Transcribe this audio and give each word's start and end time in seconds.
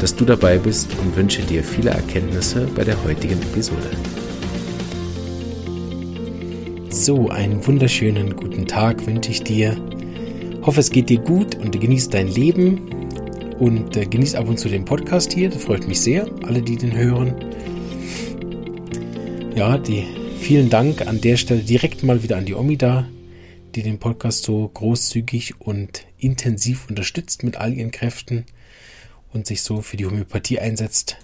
dass 0.00 0.14
du 0.14 0.24
dabei 0.24 0.58
bist 0.58 0.90
und 1.00 1.16
wünsche 1.16 1.42
dir 1.42 1.62
viele 1.62 1.90
Erkenntnisse 1.90 2.68
bei 2.74 2.84
der 2.84 3.02
heutigen 3.04 3.40
Episode. 3.42 3.90
So, 6.90 7.28
einen 7.28 7.66
wunderschönen 7.66 8.36
guten 8.36 8.66
Tag 8.66 9.06
wünsche 9.06 9.30
ich 9.30 9.42
dir. 9.42 9.76
Hoffe, 10.62 10.80
es 10.80 10.90
geht 10.90 11.08
dir 11.10 11.18
gut 11.18 11.56
und 11.56 11.78
genießt 11.78 12.14
dein 12.14 12.28
Leben 12.28 12.80
und 13.58 13.96
äh, 13.96 14.06
genießt 14.06 14.36
ab 14.36 14.48
und 14.48 14.58
zu 14.58 14.68
den 14.68 14.84
Podcast 14.84 15.32
hier. 15.32 15.50
Das 15.50 15.64
freut 15.64 15.86
mich 15.86 16.00
sehr, 16.00 16.26
alle, 16.46 16.62
die 16.62 16.76
den 16.76 16.96
hören. 16.96 17.34
Ja, 19.54 19.78
die 19.78 20.04
Vielen 20.44 20.68
Dank 20.68 21.06
an 21.06 21.22
der 21.22 21.38
Stelle 21.38 21.62
direkt 21.62 22.02
mal 22.02 22.22
wieder 22.22 22.36
an 22.36 22.44
die 22.44 22.52
Omida, 22.54 23.08
die 23.74 23.82
den 23.82 23.98
Podcast 23.98 24.44
so 24.44 24.68
großzügig 24.68 25.58
und 25.58 26.04
intensiv 26.18 26.86
unterstützt 26.90 27.44
mit 27.44 27.56
all 27.56 27.72
ihren 27.72 27.92
Kräften 27.92 28.44
und 29.34 29.46
sich 29.46 29.62
so 29.62 29.82
für 29.82 29.98
die 29.98 30.06
Homöopathie 30.06 30.60
einsetzt. 30.60 31.18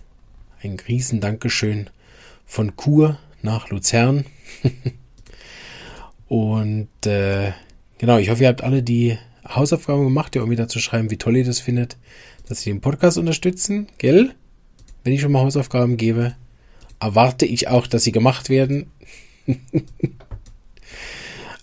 Ein 0.62 0.76
riesen 0.86 1.20
Dankeschön 1.20 1.88
von 2.44 2.76
Chur 2.76 3.18
nach 3.40 3.70
Luzern. 3.70 4.26
und 6.28 7.06
äh, 7.06 7.52
genau, 7.96 8.18
ich 8.18 8.28
hoffe, 8.28 8.42
ihr 8.42 8.48
habt 8.48 8.62
alle 8.62 8.82
die 8.82 9.16
Hausaufgaben 9.48 10.04
gemacht, 10.04 10.34
der 10.34 10.42
Omida 10.42 10.68
zu 10.68 10.80
schreiben, 10.80 11.10
wie 11.10 11.16
toll 11.16 11.36
ihr 11.36 11.44
das 11.44 11.60
findet, 11.60 11.96
dass 12.46 12.60
sie 12.60 12.70
den 12.70 12.80
Podcast 12.80 13.16
unterstützen, 13.16 13.86
gell? 13.96 14.34
Wenn 15.02 15.14
ich 15.14 15.20
schon 15.22 15.32
mal 15.32 15.42
Hausaufgaben 15.42 15.96
gebe, 15.96 16.34
erwarte 16.98 17.46
ich 17.46 17.68
auch, 17.68 17.86
dass 17.86 18.04
sie 18.04 18.12
gemacht 18.12 18.50
werden. 18.50 18.90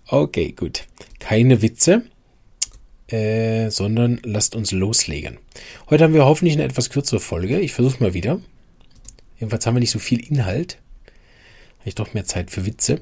okay, 0.08 0.54
gut. 0.54 0.86
Keine 1.20 1.62
Witze, 1.62 2.04
äh, 3.08 3.70
sondern 3.70 4.20
lasst 4.24 4.56
uns 4.56 4.72
loslegen. 4.72 5.38
Heute 5.90 6.04
haben 6.04 6.14
wir 6.14 6.26
hoffentlich 6.26 6.56
eine 6.56 6.66
etwas 6.66 6.90
kürzere 6.90 7.20
Folge. 7.20 7.60
Ich 7.60 7.74
versuche 7.74 8.04
mal 8.04 8.14
wieder. 8.14 8.40
Jedenfalls 9.40 9.66
haben 9.66 9.76
wir 9.76 9.80
nicht 9.80 9.92
so 9.92 10.00
viel 10.00 10.20
Inhalt. 10.20 10.80
Habe 11.80 11.90
ich 11.90 11.96
doch 11.96 12.14
mehr 12.14 12.26
Zeit 12.26 12.52
für 12.52 12.66
Witze. 12.66 13.02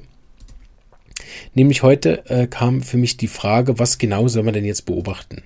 Nämlich 1.54 1.82
heute 1.82 2.28
äh, 2.30 2.46
kam 2.46 2.82
für 2.82 2.98
mich 2.98 3.16
die 3.16 3.28
Frage, 3.28 3.78
was 3.78 3.98
genau 3.98 4.28
soll 4.28 4.42
man 4.42 4.54
denn 4.54 4.64
jetzt 4.64 4.86
beobachten? 4.86 5.42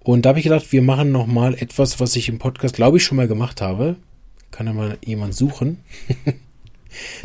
Und 0.00 0.24
da 0.24 0.30
habe 0.30 0.38
ich 0.38 0.44
gedacht, 0.44 0.72
wir 0.72 0.82
machen 0.82 1.12
nochmal 1.12 1.54
etwas, 1.54 2.00
was 2.00 2.16
ich 2.16 2.28
im 2.28 2.38
Podcast, 2.38 2.76
glaube 2.76 2.98
ich, 2.98 3.04
schon 3.04 3.16
mal 3.16 3.28
gemacht 3.28 3.60
habe. 3.60 3.96
Kann 4.50 4.66
ja 4.66 4.72
mal 4.72 4.98
jemand 5.04 5.34
suchen. 5.34 5.78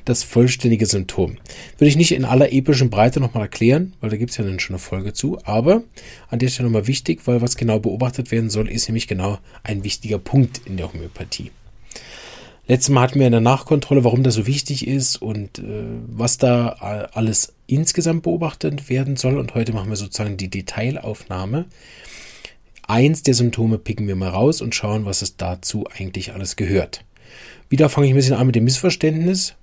das 0.06 0.23
vollständige 0.23 0.86
Symptom. 0.86 1.38
Würde 1.78 1.89
ich 1.89 1.95
nicht 1.95 2.12
in 2.12 2.25
aller 2.25 2.52
epischen 2.52 2.89
Breite 2.89 3.20
nochmal 3.20 3.44
erklären, 3.44 3.94
weil 4.02 4.09
da 4.09 4.17
gibt 4.17 4.31
es 4.31 4.38
ja 4.38 4.44
dann 4.44 4.59
schon 4.59 4.75
eine 4.75 4.80
Folge 4.80 5.14
zu, 5.14 5.39
aber 5.44 5.84
an 6.30 6.39
der 6.39 6.50
Stelle 6.50 6.70
nochmal 6.70 6.88
wichtig, 6.88 7.22
weil 7.25 7.42
was 7.42 7.58
genau 7.58 7.80
beobachtet 7.80 8.31
werden 8.31 8.50
soll, 8.50 8.70
ist 8.70 8.88
nämlich 8.88 9.08
genau 9.08 9.40
ein 9.64 9.84
wichtiger 9.84 10.20
Punkt 10.20 10.62
in 10.66 10.78
der 10.78 10.92
Homöopathie. 10.92 11.52
Letztes 12.67 12.90
Mal 12.90 13.02
hatten 13.02 13.20
wir 13.20 13.25
in 13.25 13.31
der 13.31 13.42
Nachkontrolle, 13.42 14.03
warum 14.03 14.22
das 14.22 14.36
so 14.36 14.45
wichtig 14.45 14.88
ist 14.88 15.16
und 15.20 15.58
äh, 15.58 15.64
was 16.08 16.38
da 16.38 16.70
alles 17.13 17.53
insgesamt 17.66 18.22
beobachtet 18.24 18.90
werden 18.90 19.16
soll. 19.16 19.40
Und 19.40 19.56
heute 19.56 19.74
machen 19.74 19.90
wir 19.90 19.96
sozusagen 19.96 20.38
die 20.38 20.50
Detailaufnahme 20.50 21.66
eins 22.90 23.22
der 23.22 23.35
Symptome 23.35 23.78
picken 23.78 24.08
wir 24.08 24.16
mal 24.16 24.29
raus 24.29 24.62
und 24.62 24.74
schauen, 24.74 25.06
was 25.06 25.22
es 25.22 25.38
dazu 25.38 25.85
eigentlich 25.96 26.34
alles 26.34 26.56
gehört. 26.56 27.06
Wieder 27.69 27.88
fange 27.88 28.08
ich 28.08 28.13
ein 28.13 28.16
bisschen 28.16 28.35
an 28.35 28.47
mit 28.47 28.56
dem 28.56 28.63
Missverständnis. 28.63 29.53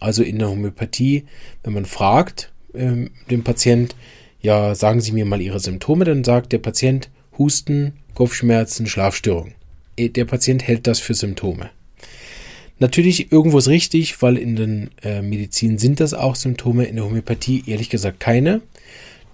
Also 0.00 0.22
in 0.22 0.38
der 0.38 0.48
Homöopathie, 0.48 1.24
wenn 1.62 1.72
man 1.72 1.84
fragt 1.86 2.52
ähm, 2.74 3.10
den 3.30 3.44
Patient, 3.44 3.94
ja, 4.40 4.74
sagen 4.74 5.00
Sie 5.00 5.12
mir 5.12 5.24
mal 5.24 5.40
Ihre 5.40 5.60
Symptome, 5.60 6.04
dann 6.04 6.24
sagt 6.24 6.52
der 6.52 6.58
Patient 6.58 7.10
Husten, 7.38 7.94
Kopfschmerzen, 8.14 8.86
Schlafstörung. 8.86 9.52
Äh, 9.96 10.08
der 10.08 10.24
Patient 10.24 10.66
hält 10.66 10.86
das 10.86 11.00
für 11.00 11.14
Symptome. 11.14 11.70
Natürlich 12.78 13.30
irgendwo 13.30 13.58
ist 13.58 13.68
richtig, 13.68 14.22
weil 14.22 14.38
in 14.38 14.56
den 14.56 14.90
äh, 15.02 15.20
Medizin 15.20 15.76
sind 15.76 16.00
das 16.00 16.14
auch 16.14 16.34
Symptome, 16.34 16.84
in 16.84 16.96
der 16.96 17.04
Homöopathie 17.04 17.62
ehrlich 17.66 17.90
gesagt 17.90 18.20
keine. 18.20 18.62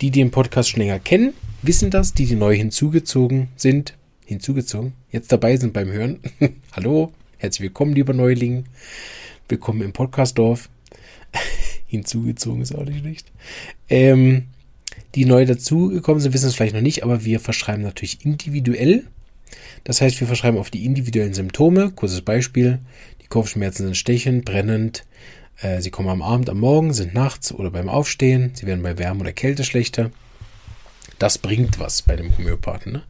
Die, 0.00 0.11
die 0.11 0.21
den 0.21 0.31
Podcast 0.31 0.71
schon 0.71 0.81
länger 0.81 0.99
kennen, 0.99 1.33
wissen 1.62 1.91
das, 1.91 2.12
die, 2.12 2.27
die 2.27 2.34
neu 2.34 2.55
hinzugezogen 2.55 3.49
sind, 3.56 3.95
hinzugezogen, 4.27 4.93
jetzt 5.11 5.33
dabei 5.33 5.56
sind 5.56 5.72
beim 5.72 5.91
Hören. 5.91 6.19
Hallo, 6.72 7.12
herzlich 7.39 7.62
willkommen, 7.62 7.95
lieber 7.95 8.12
Neuling. 8.12 8.65
Willkommen 9.49 9.83
im 9.83 9.93
Podcastdorf. 9.93 10.69
hinzugezogen 11.87 12.62
ist 12.62 12.75
auch 12.75 12.84
nicht 12.84 12.99
schlecht. 12.99 13.31
Ähm, 13.89 14.47
die 15.15 15.25
neu 15.25 15.45
dazugekommen 15.45 16.21
sind, 16.21 16.34
wissen 16.34 16.49
es 16.49 16.57
vielleicht 16.57 16.75
noch 16.75 16.81
nicht, 16.81 17.05
aber 17.05 17.25
wir 17.25 17.39
verschreiben 17.39 17.84
natürlich 17.84 18.25
individuell. 18.25 19.05
Das 19.84 20.01
heißt, 20.01 20.19
wir 20.19 20.27
verschreiben 20.27 20.59
auf 20.59 20.71
die 20.71 20.84
individuellen 20.84 21.33
Symptome. 21.33 21.93
Kurzes 21.93 22.23
Beispiel. 22.23 22.81
Die 23.23 23.29
Kopfschmerzen 23.29 23.84
sind 23.84 23.97
stechend, 23.97 24.45
brennend. 24.45 25.05
Äh, 25.61 25.81
sie 25.81 25.93
kommen 25.93 26.09
am 26.09 26.23
Abend, 26.23 26.51
am 26.51 26.59
Morgen, 26.59 26.93
sind 26.93 27.15
nachts 27.15 27.53
oder 27.53 27.71
beim 27.71 27.89
Aufstehen. 27.89 28.51
Sie 28.55 28.67
werden 28.67 28.83
bei 28.83 28.99
Wärme 28.99 29.21
oder 29.21 29.33
Kälte 29.33 29.63
schlechter. 29.63 30.11
Das 31.19 31.38
bringt 31.38 31.78
was 31.78 32.03
bei 32.03 32.15
dem 32.15 32.37
Homöopathen. 32.37 32.93
Ne? 32.93 33.03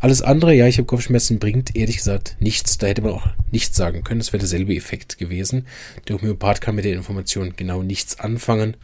Alles 0.00 0.22
andere, 0.22 0.54
ja, 0.54 0.66
ich 0.66 0.78
habe 0.78 0.86
Kopfschmerzen, 0.86 1.38
bringt 1.38 1.76
ehrlich 1.76 1.98
gesagt 1.98 2.36
nichts. 2.40 2.78
Da 2.78 2.86
hätte 2.86 3.02
man 3.02 3.12
auch 3.12 3.26
nichts 3.50 3.76
sagen 3.76 4.02
können. 4.02 4.20
Das 4.20 4.32
wäre 4.32 4.40
derselbe 4.40 4.74
Effekt 4.74 5.18
gewesen. 5.18 5.66
Der 6.08 6.16
Homöopath 6.16 6.62
kann 6.62 6.74
mit 6.74 6.86
der 6.86 6.94
Information 6.94 7.54
genau 7.56 7.82
nichts 7.82 8.18
anfangen. 8.18 8.76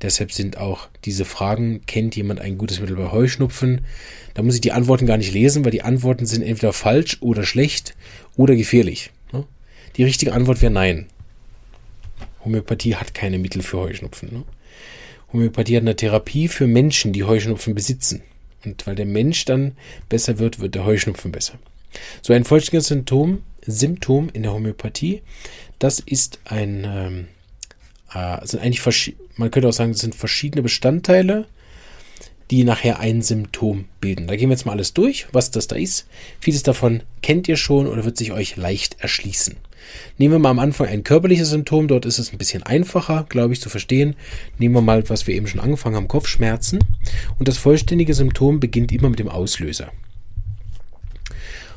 Deshalb 0.00 0.32
sind 0.32 0.56
auch 0.56 0.88
diese 1.04 1.24
Fragen, 1.24 1.82
kennt 1.86 2.16
jemand 2.16 2.40
ein 2.40 2.58
gutes 2.58 2.80
Mittel 2.80 2.96
bei 2.96 3.10
Heuschnupfen? 3.10 3.82
Da 4.34 4.42
muss 4.42 4.54
ich 4.54 4.60
die 4.60 4.72
Antworten 4.72 5.06
gar 5.06 5.16
nicht 5.16 5.32
lesen, 5.32 5.64
weil 5.64 5.72
die 5.72 5.82
Antworten 5.82 6.26
sind 6.26 6.42
entweder 6.42 6.72
falsch 6.72 7.18
oder 7.20 7.44
schlecht 7.44 7.96
oder 8.36 8.56
gefährlich. 8.56 9.10
Ne? 9.32 9.44
Die 9.96 10.04
richtige 10.04 10.32
Antwort 10.32 10.60
wäre 10.62 10.72
nein. 10.72 11.06
Homöopathie 12.44 12.96
hat 12.96 13.14
keine 13.14 13.38
Mittel 13.38 13.62
für 13.62 13.78
Heuschnupfen. 13.78 14.32
Ne? 14.32 14.44
Homöopathie 15.36 15.76
hat 15.76 15.82
eine 15.82 15.96
Therapie 15.96 16.48
für 16.48 16.66
Menschen, 16.66 17.12
die 17.12 17.24
Heuschnupfen 17.24 17.74
besitzen. 17.74 18.22
Und 18.64 18.86
weil 18.86 18.94
der 18.94 19.06
Mensch 19.06 19.44
dann 19.44 19.76
besser 20.08 20.38
wird, 20.38 20.60
wird 20.60 20.74
der 20.74 20.84
Heuschnupfen 20.84 21.30
besser. 21.30 21.58
So 22.22 22.32
ein 22.32 22.44
vollständiges 22.44 22.88
Symptom, 22.88 23.42
Symptom 23.64 24.28
in 24.32 24.42
der 24.42 24.52
Homöopathie, 24.52 25.22
das 25.78 26.00
ist 26.00 26.40
ein, 26.44 26.84
ähm, 26.86 27.26
äh, 28.12 28.44
sind 28.46 28.62
eigentlich, 28.62 29.16
man 29.36 29.50
könnte 29.50 29.68
auch 29.68 29.72
sagen, 29.72 29.92
das 29.92 30.00
sind 30.00 30.14
verschiedene 30.14 30.62
Bestandteile, 30.62 31.46
die 32.50 32.64
nachher 32.64 33.00
ein 33.00 33.22
Symptom 33.22 33.86
bilden. 34.00 34.26
Da 34.26 34.36
gehen 34.36 34.48
wir 34.48 34.54
jetzt 34.54 34.66
mal 34.66 34.72
alles 34.72 34.94
durch, 34.94 35.26
was 35.32 35.50
das 35.50 35.66
da 35.66 35.76
ist. 35.76 36.06
Vieles 36.40 36.62
davon 36.62 37.02
kennt 37.22 37.48
ihr 37.48 37.56
schon 37.56 37.86
oder 37.86 38.04
wird 38.04 38.16
sich 38.16 38.32
euch 38.32 38.56
leicht 38.56 39.00
erschließen. 39.00 39.56
Nehmen 40.18 40.34
wir 40.34 40.38
mal 40.38 40.50
am 40.50 40.58
Anfang 40.58 40.88
ein 40.88 41.04
körperliches 41.04 41.50
Symptom, 41.50 41.88
dort 41.88 42.06
ist 42.06 42.18
es 42.18 42.32
ein 42.32 42.38
bisschen 42.38 42.62
einfacher, 42.62 43.26
glaube 43.28 43.52
ich, 43.52 43.60
zu 43.60 43.68
verstehen. 43.68 44.16
Nehmen 44.58 44.74
wir 44.74 44.82
mal, 44.82 45.08
was 45.08 45.26
wir 45.26 45.34
eben 45.34 45.46
schon 45.46 45.60
angefangen 45.60 45.96
haben, 45.96 46.08
Kopfschmerzen. 46.08 46.80
Und 47.38 47.48
das 47.48 47.58
vollständige 47.58 48.14
Symptom 48.14 48.58
beginnt 48.60 48.92
immer 48.92 49.10
mit 49.10 49.18
dem 49.18 49.28
Auslöser. 49.28 49.92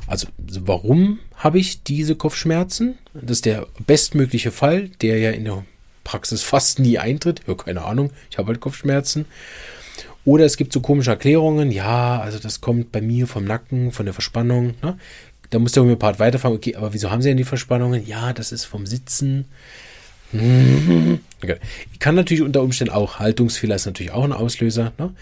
Also 0.07 0.27
warum 0.37 1.19
habe 1.35 1.59
ich 1.59 1.83
diese 1.83 2.15
Kopfschmerzen? 2.15 2.97
Das 3.13 3.37
ist 3.37 3.45
der 3.45 3.67
bestmögliche 3.85 4.51
Fall, 4.51 4.89
der 5.01 5.19
ja 5.19 5.31
in 5.31 5.45
der 5.45 5.63
Praxis 6.03 6.41
fast 6.41 6.79
nie 6.79 6.97
eintritt. 6.97 7.41
Ja, 7.47 7.53
keine 7.53 7.85
Ahnung, 7.85 8.09
ich 8.31 8.39
habe 8.39 8.47
halt 8.47 8.59
Kopfschmerzen. 8.59 9.25
Oder 10.25 10.45
es 10.45 10.57
gibt 10.57 10.73
so 10.73 10.81
komische 10.81 11.11
Erklärungen, 11.11 11.71
ja, 11.71 12.19
also 12.19 12.39
das 12.39 12.61
kommt 12.61 12.91
bei 12.91 13.01
mir 13.01 13.25
vom 13.25 13.45
Nacken, 13.45 13.91
von 13.91 14.05
der 14.05 14.13
Verspannung. 14.13 14.75
Ne? 14.81 14.97
Da 15.49 15.59
muss 15.59 15.71
der 15.71 15.83
Homöopath 15.83 16.19
weiterfahren. 16.19 16.55
Okay, 16.55 16.75
aber 16.75 16.93
wieso 16.93 17.09
haben 17.09 17.21
sie 17.21 17.29
denn 17.29 17.37
die 17.37 17.43
Verspannungen? 17.43 18.05
Ja, 18.05 18.33
das 18.33 18.51
ist 18.51 18.65
vom 18.65 18.85
Sitzen. 18.85 19.45
Okay. 21.41 21.55
Kann 21.99 22.15
natürlich 22.15 22.43
unter 22.43 22.61
Umständen 22.61 22.93
auch, 22.93 23.19
Haltungsfehler 23.19 23.75
ist 23.75 23.85
natürlich 23.85 24.11
auch 24.11 24.25
ein 24.25 24.33
Auslöser. 24.33 24.91
Ne? 24.97 25.13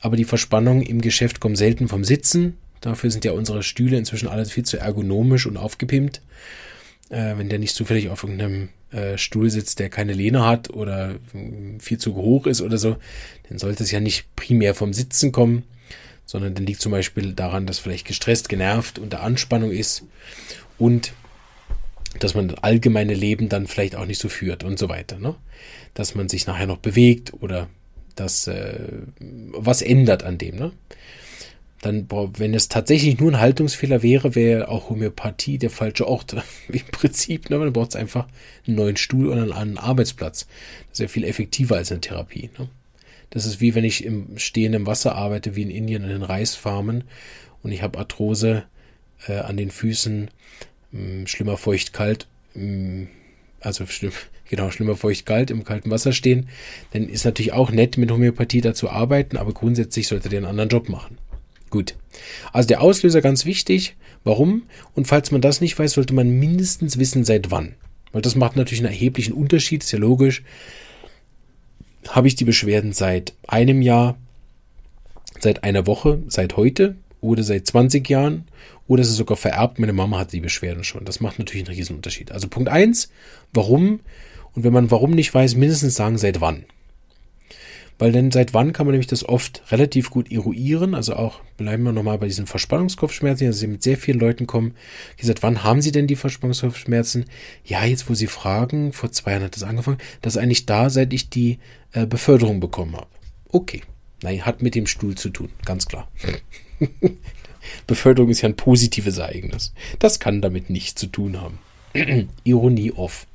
Aber 0.00 0.16
die 0.16 0.24
Verspannungen 0.24 0.82
im 0.82 1.00
Geschäft 1.00 1.40
kommen 1.40 1.56
selten 1.56 1.88
vom 1.88 2.04
Sitzen. 2.04 2.56
Dafür 2.80 3.10
sind 3.10 3.24
ja 3.24 3.32
unsere 3.32 3.64
Stühle 3.64 3.98
inzwischen 3.98 4.28
alles 4.28 4.52
viel 4.52 4.64
zu 4.64 4.78
ergonomisch 4.78 5.44
und 5.46 5.56
aufgepimpt. 5.56 6.22
Äh, 7.08 7.36
wenn 7.36 7.48
der 7.48 7.58
nicht 7.58 7.74
zufällig 7.74 8.10
auf 8.10 8.22
irgendeinem 8.22 8.68
äh, 8.96 9.18
Stuhl 9.18 9.50
sitzt, 9.50 9.78
der 9.78 9.90
keine 9.90 10.14
Lehne 10.14 10.44
hat 10.44 10.70
oder 10.70 11.16
viel 11.78 11.98
zu 11.98 12.14
hoch 12.14 12.46
ist 12.46 12.62
oder 12.62 12.78
so, 12.78 12.96
dann 13.48 13.58
sollte 13.58 13.82
es 13.82 13.90
ja 13.90 14.00
nicht 14.00 14.34
primär 14.36 14.74
vom 14.74 14.92
Sitzen 14.92 15.32
kommen, 15.32 15.64
sondern 16.24 16.54
dann 16.54 16.64
liegt 16.64 16.80
zum 16.80 16.92
Beispiel 16.92 17.34
daran, 17.34 17.66
dass 17.66 17.78
vielleicht 17.78 18.06
gestresst, 18.06 18.48
genervt, 18.48 18.98
unter 18.98 19.22
Anspannung 19.22 19.70
ist 19.70 20.04
und 20.78 21.12
dass 22.18 22.34
man 22.34 22.48
das 22.48 22.62
allgemeine 22.62 23.12
Leben 23.12 23.50
dann 23.50 23.66
vielleicht 23.66 23.96
auch 23.96 24.06
nicht 24.06 24.20
so 24.20 24.30
führt 24.30 24.64
und 24.64 24.78
so 24.78 24.88
weiter. 24.88 25.18
Ne? 25.18 25.34
Dass 25.92 26.14
man 26.14 26.30
sich 26.30 26.46
nachher 26.46 26.66
noch 26.66 26.78
bewegt 26.78 27.34
oder 27.40 27.68
dass 28.14 28.46
äh, 28.46 28.78
was 29.20 29.82
ändert 29.82 30.22
an 30.22 30.38
dem. 30.38 30.56
Ne? 30.56 30.72
Dann, 31.82 32.06
wenn 32.10 32.54
es 32.54 32.68
tatsächlich 32.68 33.18
nur 33.20 33.30
ein 33.30 33.40
Haltungsfehler 33.40 34.02
wäre, 34.02 34.34
wäre 34.34 34.68
auch 34.68 34.88
Homöopathie 34.88 35.58
der 35.58 35.70
falsche 35.70 36.08
Ort. 36.08 36.34
Im 36.68 36.80
Prinzip, 36.90 37.50
ne? 37.50 37.58
man 37.58 37.72
braucht 37.72 37.96
einfach 37.96 38.26
einen 38.66 38.76
neuen 38.76 38.96
Stuhl 38.96 39.28
oder 39.28 39.42
einen 39.42 39.52
anderen 39.52 39.96
Das 39.96 40.46
ist 40.92 41.00
ja 41.00 41.08
viel 41.08 41.24
effektiver 41.24 41.76
als 41.76 41.92
eine 41.92 42.00
Therapie. 42.00 42.50
Ne? 42.58 42.68
Das 43.30 43.44
ist 43.44 43.60
wie 43.60 43.74
wenn 43.74 43.84
ich 43.84 44.04
im 44.04 44.38
stehenden 44.38 44.86
Wasser 44.86 45.14
arbeite, 45.14 45.56
wie 45.56 45.62
in 45.62 45.70
Indien 45.70 46.04
in 46.04 46.08
den 46.08 46.22
Reisfarmen 46.22 47.04
und 47.62 47.72
ich 47.72 47.82
habe 47.82 47.98
Arthrose 47.98 48.64
äh, 49.26 49.38
an 49.38 49.56
den 49.56 49.70
Füßen, 49.70 50.30
mh, 50.92 51.00
hm, 51.00 51.26
schlimmer 51.26 51.56
feucht-kalt, 51.56 52.26
hm, 52.54 53.08
also 53.60 53.86
schlimm, 53.86 54.12
genau, 54.48 54.70
schlimmer 54.70 54.96
feucht-kalt 54.96 55.50
im 55.50 55.64
kalten 55.64 55.90
Wasser 55.90 56.12
stehen, 56.12 56.48
dann 56.92 57.08
ist 57.08 57.24
natürlich 57.24 57.52
auch 57.52 57.70
nett, 57.70 57.98
mit 57.98 58.10
Homöopathie 58.10 58.60
da 58.60 58.74
zu 58.74 58.88
arbeiten, 58.88 59.36
aber 59.36 59.52
grundsätzlich 59.52 60.06
sollte 60.06 60.28
der 60.28 60.38
einen 60.38 60.46
anderen 60.46 60.70
Job 60.70 60.88
machen. 60.88 61.18
Gut. 61.76 61.94
Also 62.54 62.68
der 62.68 62.80
Auslöser 62.80 63.20
ganz 63.20 63.44
wichtig. 63.44 63.96
Warum? 64.24 64.62
Und 64.94 65.06
falls 65.06 65.30
man 65.30 65.42
das 65.42 65.60
nicht 65.60 65.78
weiß, 65.78 65.92
sollte 65.92 66.14
man 66.14 66.30
mindestens 66.30 66.98
wissen, 66.98 67.22
seit 67.22 67.50
wann. 67.50 67.74
Weil 68.12 68.22
das 68.22 68.34
macht 68.34 68.56
natürlich 68.56 68.80
einen 68.82 68.94
erheblichen 68.94 69.34
Unterschied, 69.34 69.82
ist 69.82 69.92
ja 69.92 69.98
logisch. 69.98 70.42
Habe 72.08 72.28
ich 72.28 72.34
die 72.34 72.46
Beschwerden 72.46 72.94
seit 72.94 73.34
einem 73.46 73.82
Jahr, 73.82 74.16
seit 75.38 75.64
einer 75.64 75.86
Woche, 75.86 76.22
seit 76.28 76.56
heute 76.56 76.96
oder 77.20 77.42
seit 77.42 77.66
20 77.66 78.08
Jahren 78.08 78.46
oder 78.88 79.02
ist 79.02 79.10
es 79.10 79.16
sogar 79.16 79.36
vererbt, 79.36 79.78
meine 79.78 79.92
Mama 79.92 80.18
hatte 80.18 80.30
die 80.30 80.40
Beschwerden 80.40 80.82
schon. 80.82 81.04
Das 81.04 81.20
macht 81.20 81.38
natürlich 81.38 81.68
einen 81.68 81.96
Unterschied. 81.96 82.32
Also 82.32 82.48
Punkt 82.48 82.70
eins, 82.70 83.10
warum? 83.52 84.00
Und 84.54 84.64
wenn 84.64 84.72
man 84.72 84.90
warum 84.90 85.10
nicht 85.10 85.34
weiß, 85.34 85.56
mindestens 85.56 85.94
sagen, 85.94 86.16
seit 86.16 86.40
wann. 86.40 86.64
Weil 87.98 88.12
denn 88.12 88.30
seit 88.30 88.52
wann 88.52 88.72
kann 88.72 88.86
man 88.86 88.92
nämlich 88.92 89.06
das 89.06 89.26
oft 89.26 89.62
relativ 89.70 90.10
gut 90.10 90.30
eruieren. 90.30 90.94
Also 90.94 91.14
auch 91.14 91.40
bleiben 91.56 91.82
wir 91.84 91.92
nochmal 91.92 92.18
bei 92.18 92.26
diesen 92.26 92.46
Verspannungskopfschmerzen, 92.46 93.46
also 93.46 93.58
sie 93.58 93.66
mit 93.66 93.82
sehr 93.82 93.96
vielen 93.96 94.20
Leuten 94.20 94.46
kommen. 94.46 94.74
Die 95.20 95.26
seit 95.26 95.42
wann 95.42 95.62
haben 95.62 95.80
sie 95.80 95.92
denn 95.92 96.06
die 96.06 96.16
Verspannungskopfschmerzen? 96.16 97.24
Ja, 97.64 97.84
jetzt 97.84 98.10
wo 98.10 98.14
sie 98.14 98.26
fragen, 98.26 98.92
vor 98.92 99.12
zwei 99.12 99.32
Jahren 99.32 99.44
hat 99.44 99.56
das 99.56 99.62
angefangen, 99.62 99.98
das 100.20 100.36
ist 100.36 100.42
eigentlich 100.42 100.66
da, 100.66 100.90
seit 100.90 101.12
ich 101.12 101.30
die 101.30 101.58
äh, 101.92 102.06
Beförderung 102.06 102.60
bekommen 102.60 102.96
habe. 102.96 103.08
Okay. 103.50 103.82
Nein, 104.22 104.44
hat 104.44 104.62
mit 104.62 104.74
dem 104.74 104.86
Stuhl 104.86 105.14
zu 105.14 105.28
tun, 105.28 105.50
ganz 105.64 105.86
klar. 105.86 106.10
Beförderung 107.86 108.30
ist 108.30 108.42
ja 108.42 108.48
ein 108.48 108.56
positives 108.56 109.18
Ereignis. 109.18 109.72
Das 109.98 110.20
kann 110.20 110.40
damit 110.40 110.70
nichts 110.70 111.00
zu 111.00 111.06
tun 111.06 111.40
haben. 111.40 111.58
Ironie 112.44 112.92
off. 112.92 113.26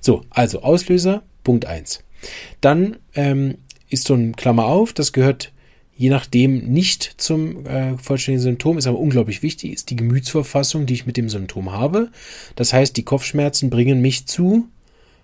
So, 0.00 0.24
also 0.30 0.62
Auslöser, 0.62 1.22
Punkt 1.44 1.66
eins. 1.66 2.02
Dann 2.60 2.96
ähm, 3.14 3.58
ist 3.88 4.06
so 4.06 4.14
ein 4.14 4.36
Klammer 4.36 4.66
auf, 4.66 4.92
das 4.92 5.12
gehört 5.12 5.52
je 5.96 6.10
nachdem 6.10 6.58
nicht 6.58 7.14
zum 7.16 7.66
äh, 7.66 7.96
vollständigen 7.96 8.42
Symptom, 8.42 8.76
ist 8.78 8.86
aber 8.86 8.98
unglaublich 8.98 9.42
wichtig, 9.42 9.72
ist 9.72 9.90
die 9.90 9.96
Gemütsverfassung, 9.96 10.86
die 10.86 10.94
ich 10.94 11.06
mit 11.06 11.16
dem 11.16 11.28
Symptom 11.28 11.72
habe. 11.72 12.10
Das 12.54 12.72
heißt, 12.72 12.96
die 12.96 13.04
Kopfschmerzen 13.04 13.70
bringen 13.70 14.00
mich 14.02 14.26
zu, 14.26 14.68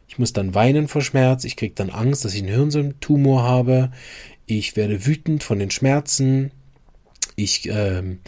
ich 0.08 0.18
muss 0.18 0.32
dann 0.32 0.54
weinen 0.54 0.88
vor 0.88 1.02
Schmerz, 1.02 1.44
ich 1.44 1.56
kriege 1.56 1.74
dann 1.74 1.90
Angst, 1.90 2.24
dass 2.24 2.34
ich 2.34 2.42
einen 2.42 2.72
Hirntumor 2.72 3.42
habe, 3.42 3.92
ich 4.46 4.74
werde 4.74 5.06
wütend 5.06 5.42
von 5.42 5.58
den 5.58 5.70
Schmerzen, 5.70 6.50
ich 7.36 7.68
ähm, 7.68 8.20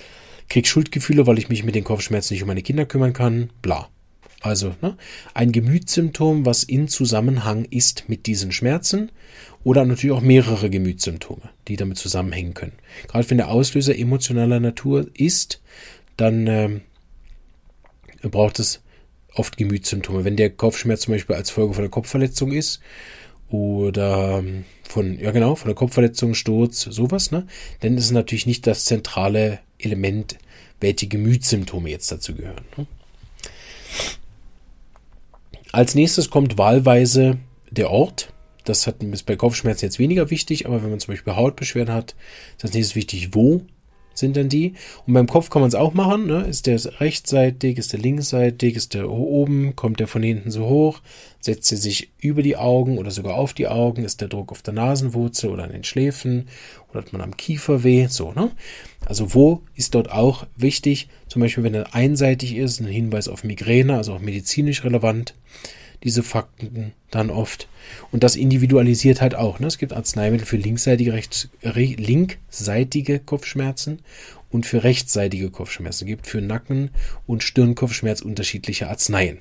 kriege 0.49 0.69
Schuldgefühle, 0.69 1.27
weil 1.27 1.39
ich 1.39 1.49
mich 1.49 1.65
mit 1.65 1.75
den 1.75 1.85
Kopfschmerzen 1.85 2.35
nicht 2.35 2.43
um 2.43 2.49
meine 2.49 2.63
Kinder 2.63 2.85
kümmern 2.85 3.15
kann, 3.15 3.51
bla. 3.63 3.89
Also 4.45 4.75
ne, 4.83 4.95
ein 5.33 5.53
Gemütssymptom, 5.53 6.45
was 6.45 6.65
in 6.65 6.87
Zusammenhang 6.87 7.65
ist 7.65 8.11
mit 8.11 8.27
diesen 8.27 8.53
Schmerzen 8.53 9.11
oder 9.65 9.87
natürlich 9.87 10.15
auch 10.15 10.21
mehrere 10.21 10.69
Gemütssymptome, 10.69 11.49
die 11.67 11.77
damit 11.77 11.97
zusammenhängen 11.97 12.53
können. 12.53 12.75
Gerade 13.09 13.31
wenn 13.31 13.39
der 13.39 13.49
Auslöser 13.49 13.99
emotionaler 13.99 14.61
Natur 14.61 15.09
ist, 15.15 15.63
dann 16.19 16.47
ähm, 16.47 16.83
braucht 18.21 18.59
es 18.59 18.83
oft 19.35 19.57
Gemütssymptome. 19.57 20.27
Wenn 20.27 20.37
der 20.37 20.51
Kopfschmerz 20.51 21.01
zum 21.01 21.15
Beispiel 21.15 21.37
als 21.37 21.49
Folge 21.49 21.73
von 21.73 21.85
einer 21.85 21.91
Kopfverletzung 21.91 22.53
ist 22.53 22.81
oder 23.49 24.41
ähm, 24.41 24.65
von, 24.87 25.19
ja 25.19 25.31
genau, 25.31 25.55
von 25.55 25.69
der 25.69 25.75
Kopfverletzung, 25.75 26.35
Sturz, 26.35 26.83
sowas, 26.83 27.31
ne, 27.31 27.47
dann 27.81 27.97
ist 27.97 28.05
es 28.05 28.11
natürlich 28.11 28.45
nicht 28.45 28.67
das 28.67 28.85
zentrale 28.85 29.61
Element, 29.79 30.37
welche 30.83 31.07
Gemütssymptome 31.07 31.89
jetzt 31.89 32.13
dazu 32.13 32.35
gehören. 32.35 32.67
Ne? 32.77 32.87
Als 35.75 35.97
nächstes 35.97 36.31
kommt 36.31 36.57
wahlweise 36.57 37.39
der 37.73 37.91
Ort. 37.91 38.33
Das 38.63 38.87
ist 38.87 39.27
bei 39.27 39.35
Kopfschmerzen 39.35 39.87
jetzt 39.87 39.99
weniger 39.99 40.31
wichtig, 40.31 40.67
aber 40.67 40.81
wenn 40.81 40.91
man 40.91 41.01
zum 41.01 41.15
Beispiel 41.15 41.35
Hautbeschwerden 41.35 41.93
hat, 41.93 42.15
ist 42.57 42.63
als 42.63 42.75
nächstes 42.75 42.95
wichtig, 42.95 43.31
wo 43.33 43.63
sind 44.15 44.37
dann 44.37 44.49
die. 44.49 44.75
Und 45.07 45.15
beim 45.15 45.27
Kopf 45.27 45.51
kann 45.51 45.63
man 45.63 45.69
es 45.69 45.75
auch 45.75 45.95
machen. 45.95 46.27
Ne? 46.27 46.47
Ist 46.49 46.67
der 46.67 46.81
rechtsseitig, 47.01 47.79
ist 47.79 47.93
der 47.93 48.01
linksseitig, 48.01 48.77
ist 48.77 48.95
der 48.95 49.11
oben, 49.11 49.77
kommt 49.77 50.01
der 50.01 50.09
von 50.09 50.23
hinten 50.23 50.51
so 50.51 50.67
hoch, 50.67 51.01
setzt 51.41 51.71
er 51.73 51.79
sich 51.79 52.11
über 52.21 52.43
die 52.43 52.57
Augen 52.57 52.99
oder 52.99 53.11
sogar 53.11 53.35
auf 53.35 53.53
die 53.53 53.69
Augen, 53.69 54.05
ist 54.05 54.21
der 54.21 54.29
Druck 54.29 54.51
auf 54.51 54.63
der 54.63 54.75
Nasenwurzel 54.75 55.51
oder 55.51 55.65
an 55.65 55.73
den 55.73 55.85
Schläfen 55.85 56.49
oder 56.91 57.01
hat 57.01 57.13
man 57.13 57.23
am 57.23 57.37
Kiefer 57.37 57.85
weh, 57.85 58.07
so, 58.09 58.33
ne? 58.33 58.51
Also 59.05 59.35
wo 59.35 59.61
ist 59.75 59.95
dort 59.95 60.11
auch 60.11 60.47
wichtig, 60.57 61.09
zum 61.29 61.43
Beispiel 61.43 61.65
wenn 61.65 61.75
er 61.75 61.95
einseitig 61.95 62.57
ist, 62.57 62.81
ein 62.81 62.87
Hinweis 62.87 63.29
auf 63.29 63.45
Migräne, 63.45 63.97
also 63.97 64.15
auch 64.15 64.21
medizinisch 64.21 64.85
relevant 64.85 65.35
diese 66.05 66.23
Fakten 66.23 66.93
dann 67.11 67.31
oft. 67.31 67.69
Und 68.13 68.23
das 68.23 68.37
individualisiert 68.37 69.21
halt 69.21 69.35
auch. 69.35 69.59
Ne? 69.59 69.67
Es 69.67 69.79
gibt 69.79 69.93
Arzneimittel 69.93 70.47
für 70.47 70.57
linksseitige, 70.57 71.13
rechts, 71.13 71.49
linkseitige 71.63 73.19
Kopfschmerzen 73.19 74.01
und 74.51 74.67
für 74.67 74.85
rechtsseitige 74.85 75.51
Kopfschmerzen. 75.51 76.05
Es 76.05 76.09
gibt 76.09 76.27
für 76.27 76.41
Nacken- 76.41 76.91
und 77.27 77.43
Stirnkopfschmerz 77.43 78.21
unterschiedliche 78.21 78.89
Arzneien. 78.89 79.39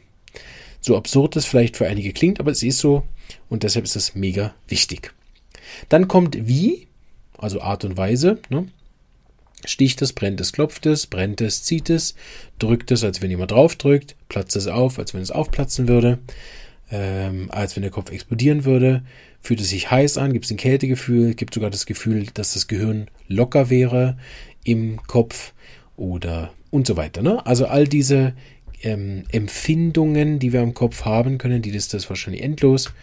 So 0.82 0.98
absurd 0.98 1.36
es 1.36 1.46
vielleicht 1.46 1.78
für 1.78 1.88
einige 1.88 2.14
klingt, 2.14 2.40
aber 2.40 2.52
es 2.52 2.64
ist 2.64 2.80
so 2.80 3.04
und 3.50 3.64
deshalb 3.64 3.86
ist 3.86 3.96
es 3.96 4.16
mega 4.16 4.54
wichtig. 4.68 5.14
Dann 5.90 6.08
kommt 6.08 6.48
wie, 6.48 6.88
also 7.38 7.62
Art 7.62 7.86
und 7.86 7.98
Weise. 7.98 8.40
Ne? 8.50 8.68
Sticht 9.66 10.02
es, 10.02 10.14
brennt 10.14 10.42
es, 10.42 10.52
klopft 10.52 10.86
es, 10.86 11.08
brennt 11.08 11.42
es, 11.42 11.64
zieht 11.64 11.90
es, 11.90 12.16
drückt 12.60 12.92
es, 12.92 13.04
als 13.04 13.22
wenn 13.22 13.30
jemand 13.30 13.52
drauf 13.52 13.76
drückt, 13.76 14.16
platzt 14.30 14.56
es 14.56 14.68
auf, 14.68 15.00
als 15.00 15.14
wenn 15.14 15.22
es 15.22 15.32
aufplatzen 15.32 15.88
würde, 15.88 16.20
ähm, 16.92 17.50
als 17.52 17.76
wenn 17.76 17.84
der 17.84 17.92
Kopf 17.92 18.12
explodieren 18.12 18.66
würde, 18.66 19.04
fühlt 19.42 19.62
es 19.62 19.70
sich 19.70 19.92
heiß 19.92 20.18
an, 20.18 20.34
gibt 20.34 20.46
es 20.46 20.52
ein 20.52 20.58
Kältegefühl, 20.58 21.34
gibt 21.34 21.54
sogar 21.54 21.70
das 21.70 21.86
Gefühl, 21.86 22.28
dass 22.34 22.54
das 22.54 22.68
Gehirn 22.68 23.08
locker 23.28 23.70
wäre 23.70 24.18
im 24.64 25.02
Kopf 25.08 25.54
oder 25.98 26.54
und 26.72 26.88
so 26.88 26.98
weiter. 26.98 27.22
Ne? 27.22 27.46
Also 27.46 27.68
all 27.68 27.88
diese 27.88 28.34
ähm, 28.82 29.24
Empfindungen, 29.32 30.40
die 30.40 30.54
wir 30.54 30.62
im 30.62 30.74
Kopf 30.74 31.06
haben 31.06 31.38
können, 31.38 31.62
die 31.62 31.70
ist 31.70 31.94
das 31.94 32.10
wahrscheinlich 32.10 32.44
endlos, 32.44 32.94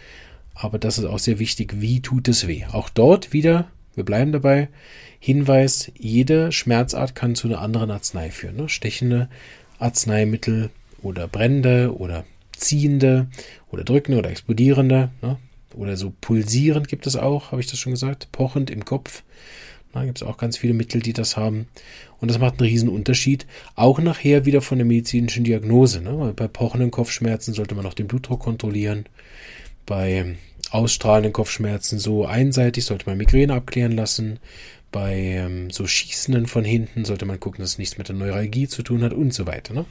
aber 0.53 0.77
das 0.77 0.97
ist 0.97 1.05
auch 1.05 1.19
sehr 1.19 1.39
wichtig, 1.39 1.75
wie 1.79 2.01
tut 2.01 2.27
es 2.27 2.47
weh. 2.47 2.65
Auch 2.71 2.89
dort 2.89 3.33
wieder, 3.33 3.67
wir 3.95 4.05
bleiben 4.05 4.31
dabei, 4.31 4.69
Hinweis, 5.19 5.91
jede 5.97 6.51
Schmerzart 6.51 7.13
kann 7.13 7.35
zu 7.35 7.47
einer 7.47 7.61
anderen 7.61 7.91
Arznei 7.91 8.31
führen. 8.31 8.55
Ne? 8.55 8.69
Stechende 8.69 9.29
Arzneimittel 9.77 10.71
oder 11.03 11.27
brennende 11.27 11.95
oder 11.95 12.25
ziehende 12.55 13.27
oder 13.69 13.83
drückende 13.83 14.17
oder 14.17 14.31
explodierende. 14.31 15.11
Ne? 15.21 15.37
Oder 15.75 15.95
so 15.95 16.11
pulsierend 16.21 16.87
gibt 16.87 17.05
es 17.05 17.15
auch, 17.15 17.51
habe 17.51 17.61
ich 17.61 17.67
das 17.67 17.77
schon 17.77 17.93
gesagt, 17.93 18.31
pochend 18.31 18.71
im 18.71 18.83
Kopf. 18.83 19.23
Da 19.93 20.05
gibt 20.05 20.17
es 20.19 20.23
auch 20.27 20.37
ganz 20.37 20.57
viele 20.57 20.73
Mittel, 20.73 21.01
die 21.01 21.13
das 21.13 21.37
haben. 21.37 21.67
Und 22.19 22.31
das 22.31 22.39
macht 22.39 22.59
einen 22.59 22.69
riesen 22.69 22.89
Unterschied. 22.89 23.45
Auch 23.75 23.99
nachher 23.99 24.45
wieder 24.45 24.61
von 24.61 24.79
der 24.79 24.87
medizinischen 24.87 25.43
Diagnose. 25.43 26.01
Ne? 26.01 26.33
Bei 26.35 26.47
pochenden 26.47 26.91
Kopfschmerzen 26.91 27.53
sollte 27.53 27.75
man 27.75 27.85
auch 27.85 27.93
den 27.93 28.07
Blutdruck 28.07 28.39
kontrollieren. 28.39 29.05
Bei 29.85 30.35
ausstrahlenden 30.71 31.33
Kopfschmerzen 31.33 31.99
so 31.99 32.25
einseitig 32.25 32.85
sollte 32.85 33.05
man 33.05 33.17
Migräne 33.17 33.53
abklären 33.53 33.91
lassen. 33.91 34.39
Bei 34.91 35.15
ähm, 35.15 35.69
so 35.69 35.87
Schießenden 35.87 36.47
von 36.47 36.65
hinten 36.65 37.05
sollte 37.05 37.25
man 37.25 37.39
gucken, 37.39 37.61
dass 37.61 37.71
es 37.71 37.77
nichts 37.77 37.97
mit 37.97 38.09
der 38.09 38.15
Neuralgie 38.15 38.67
zu 38.67 38.83
tun 38.83 39.03
hat 39.03 39.13
und 39.13 39.33
so 39.33 39.47
weiter. 39.47 39.73
Ne? 39.73 39.85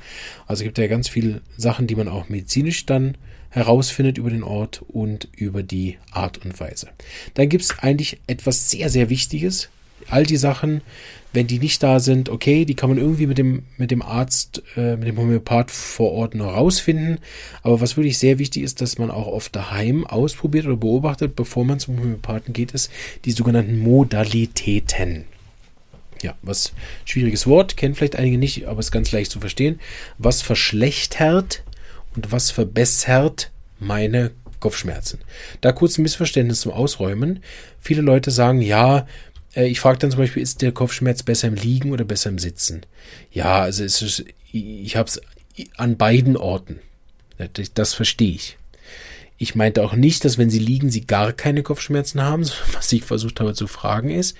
Also 0.46 0.64
gibt 0.64 0.76
ja 0.76 0.88
ganz 0.88 1.08
viele 1.08 1.40
Sachen, 1.56 1.86
die 1.86 1.96
man 1.96 2.08
auch 2.08 2.28
medizinisch 2.28 2.84
dann 2.84 3.16
herausfindet 3.48 4.18
über 4.18 4.30
den 4.30 4.42
Ort 4.42 4.82
und 4.88 5.28
über 5.36 5.62
die 5.62 5.98
Art 6.12 6.44
und 6.44 6.58
Weise. 6.60 6.88
Dann 7.34 7.48
gibt 7.48 7.64
es 7.64 7.78
eigentlich 7.78 8.20
etwas 8.26 8.70
sehr, 8.70 8.90
sehr 8.90 9.10
Wichtiges. 9.10 9.70
All 10.08 10.24
die 10.24 10.36
Sachen, 10.36 10.82
wenn 11.32 11.46
die 11.46 11.58
nicht 11.58 11.82
da 11.82 12.00
sind, 12.00 12.28
okay, 12.28 12.64
die 12.64 12.74
kann 12.74 12.90
man 12.90 12.98
irgendwie 12.98 13.26
mit 13.26 13.38
dem, 13.38 13.62
mit 13.76 13.90
dem 13.90 14.02
Arzt, 14.02 14.62
äh, 14.76 14.96
mit 14.96 15.06
dem 15.06 15.18
Homöopath 15.18 15.70
vor 15.70 16.12
Ort 16.12 16.34
noch 16.34 16.54
rausfinden. 16.54 17.18
Aber 17.62 17.80
was 17.80 17.96
wirklich 17.96 18.18
sehr 18.18 18.38
wichtig 18.38 18.64
ist, 18.64 18.80
dass 18.80 18.98
man 18.98 19.10
auch 19.10 19.28
oft 19.28 19.54
daheim 19.54 20.06
ausprobiert 20.06 20.66
oder 20.66 20.76
beobachtet, 20.76 21.36
bevor 21.36 21.64
man 21.64 21.78
zum 21.78 22.00
Homöopathen 22.00 22.52
geht, 22.52 22.72
ist 22.72 22.90
die 23.24 23.32
sogenannten 23.32 23.78
Modalitäten. 23.78 25.24
ja, 26.22 26.34
was 26.42 26.72
schwieriges 27.04 27.46
Wort, 27.46 27.76
kennen 27.76 27.94
vielleicht 27.94 28.16
einige 28.16 28.38
nicht, 28.38 28.66
aber 28.66 28.80
ist 28.80 28.90
ganz 28.90 29.12
leicht 29.12 29.30
zu 29.30 29.40
verstehen. 29.40 29.80
Was 30.18 30.42
verschlechtert 30.42 31.62
und 32.16 32.32
was 32.32 32.50
verbessert 32.50 33.50
meine 33.78 34.32
Kopfschmerzen? 34.58 35.20
Da 35.60 35.72
kurz 35.72 35.96
ein 35.96 36.02
Missverständnis 36.02 36.60
zum 36.60 36.72
Ausräumen. 36.72 37.42
Viele 37.78 38.02
Leute 38.02 38.30
sagen, 38.30 38.60
ja, 38.60 39.06
ich 39.54 39.80
frage 39.80 39.98
dann 39.98 40.10
zum 40.10 40.20
Beispiel, 40.20 40.42
ist 40.42 40.62
der 40.62 40.72
Kopfschmerz 40.72 41.22
besser 41.22 41.48
im 41.48 41.54
Liegen 41.54 41.92
oder 41.92 42.04
besser 42.04 42.30
im 42.30 42.38
Sitzen? 42.38 42.82
Ja, 43.32 43.62
also 43.62 43.82
ist, 43.84 44.24
ich 44.52 44.96
habe 44.96 45.08
es 45.08 45.20
an 45.76 45.96
beiden 45.96 46.36
Orten. 46.36 46.80
Das, 47.38 47.72
das 47.74 47.94
verstehe 47.94 48.34
ich. 48.34 48.58
Ich 49.38 49.54
meinte 49.54 49.82
auch 49.82 49.94
nicht, 49.94 50.24
dass 50.24 50.36
wenn 50.36 50.50
sie 50.50 50.58
liegen, 50.58 50.90
sie 50.90 51.06
gar 51.06 51.32
keine 51.32 51.62
Kopfschmerzen 51.62 52.20
haben, 52.22 52.48
was 52.72 52.92
ich 52.92 53.02
versucht 53.02 53.40
habe 53.40 53.54
zu 53.54 53.66
fragen 53.66 54.10
ist, 54.10 54.36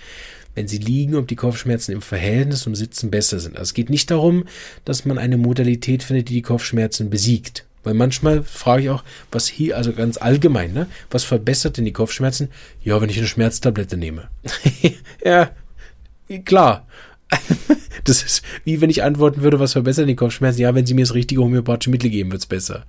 wenn 0.54 0.68
sie 0.68 0.78
liegen, 0.78 1.14
ob 1.14 1.26
die 1.26 1.36
Kopfschmerzen 1.36 1.92
im 1.92 2.02
Verhältnis 2.02 2.62
zum 2.62 2.74
Sitzen 2.74 3.10
besser 3.10 3.40
sind. 3.40 3.56
Also 3.56 3.70
es 3.70 3.74
geht 3.74 3.90
nicht 3.90 4.10
darum, 4.10 4.44
dass 4.84 5.04
man 5.04 5.18
eine 5.18 5.38
Modalität 5.38 6.02
findet, 6.02 6.28
die 6.28 6.34
die 6.34 6.42
Kopfschmerzen 6.42 7.08
besiegt. 7.08 7.64
Weil 7.82 7.94
manchmal 7.94 8.42
frage 8.42 8.82
ich 8.82 8.90
auch, 8.90 9.04
was 9.32 9.48
hier, 9.48 9.76
also 9.76 9.92
ganz 9.92 10.18
allgemein, 10.18 10.72
ne, 10.72 10.86
was 11.10 11.24
verbessert 11.24 11.76
denn 11.76 11.86
die 11.86 11.92
Kopfschmerzen? 11.92 12.48
Ja, 12.82 13.00
wenn 13.00 13.08
ich 13.08 13.18
eine 13.18 13.26
Schmerztablette 13.26 13.96
nehme. 13.96 14.28
ja, 15.24 15.50
klar. 16.44 16.86
das 18.04 18.22
ist 18.22 18.42
wie 18.64 18.80
wenn 18.80 18.90
ich 18.90 19.02
antworten 19.02 19.42
würde, 19.42 19.60
was 19.60 19.72
verbessert 19.72 20.08
die 20.08 20.16
Kopfschmerzen? 20.16 20.60
Ja, 20.60 20.74
wenn 20.74 20.84
sie 20.84 20.94
mir 20.94 21.02
das 21.02 21.14
richtige 21.14 21.42
homöopathische 21.42 21.90
Mittel 21.90 22.10
geben, 22.10 22.32
wird's 22.32 22.46
besser. 22.46 22.84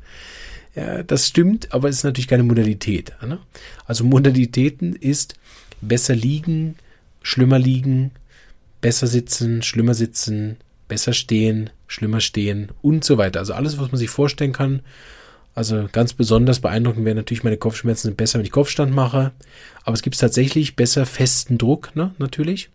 Ja, 0.76 1.04
das 1.04 1.28
stimmt, 1.28 1.74
aber 1.74 1.90
es 1.90 1.98
ist 1.98 2.04
natürlich 2.04 2.28
keine 2.28 2.44
Modalität. 2.44 3.14
Ne? 3.26 3.40
Also 3.86 4.04
Modalitäten 4.04 4.96
ist 4.96 5.36
besser 5.82 6.16
liegen, 6.16 6.76
schlimmer 7.22 7.60
liegen, 7.60 8.12
besser 8.80 9.08
sitzen, 9.08 9.62
schlimmer 9.64 9.94
sitzen, 9.94 10.58
besser 10.88 11.14
stehen, 11.14 11.70
schlimmer 11.92 12.22
stehen 12.22 12.70
und 12.82 13.04
so 13.04 13.18
weiter. 13.18 13.40
Also 13.40 13.54
alles, 13.54 13.78
was 13.80 13.92
man 13.92 14.00
sich 14.00 14.10
vorstellen 14.10 14.54
kann. 14.54 14.82
Also 15.54 15.90
ganz 15.92 16.14
besonders 16.14 16.62
beeindruckend 16.62 17.06
wäre 17.06 17.16
natürlich, 17.16 17.44
meine 17.44 17.58
Kopfschmerzen 17.58 18.10
sind 18.10 18.18
besser, 18.18 18.40
wenn 18.40 18.46
ich 18.46 18.52
Kopfstand 18.52 18.94
mache. 18.94 19.32
Aber 19.84 19.94
es 19.94 20.02
gibt 20.02 20.18
tatsächlich 20.18 20.76
besser 20.78 21.06
festen 21.06 21.58
Druck, 21.58 21.96
ne, 21.96 22.16
natürlich. 22.20 22.70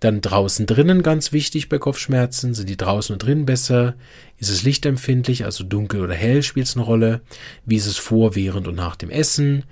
Dann 0.00 0.20
draußen 0.20 0.66
drinnen 0.66 1.02
ganz 1.02 1.32
wichtig 1.32 1.68
bei 1.68 1.78
Kopfschmerzen. 1.78 2.54
Sind 2.54 2.68
die 2.68 2.76
draußen 2.76 3.12
und 3.12 3.22
drinnen 3.22 3.46
besser? 3.46 3.94
Ist 4.36 4.50
es 4.50 4.62
lichtempfindlich, 4.62 5.44
also 5.44 5.64
dunkel 5.64 6.02
oder 6.02 6.14
hell 6.14 6.42
spielt 6.42 6.66
es 6.66 6.76
eine 6.76 6.84
Rolle? 6.84 7.20
Wie 7.64 7.76
ist 7.76 7.86
es 7.86 7.96
vor, 7.96 8.36
während 8.36 8.68
und 8.68 8.76
nach 8.76 8.94
dem 8.94 9.10
Essen? 9.10 9.64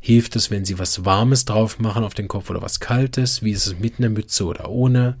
Hilft 0.00 0.36
es, 0.36 0.50
wenn 0.50 0.64
Sie 0.64 0.78
was 0.78 1.04
Warmes 1.04 1.46
drauf 1.46 1.78
machen 1.78 2.04
auf 2.04 2.14
den 2.14 2.28
Kopf 2.28 2.50
oder 2.50 2.62
was 2.62 2.80
Kaltes? 2.80 3.42
Wie 3.42 3.52
ist 3.52 3.66
es 3.66 3.78
mit 3.78 3.98
einer 3.98 4.08
Mütze 4.08 4.44
oder 4.44 4.68
ohne? 4.68 5.16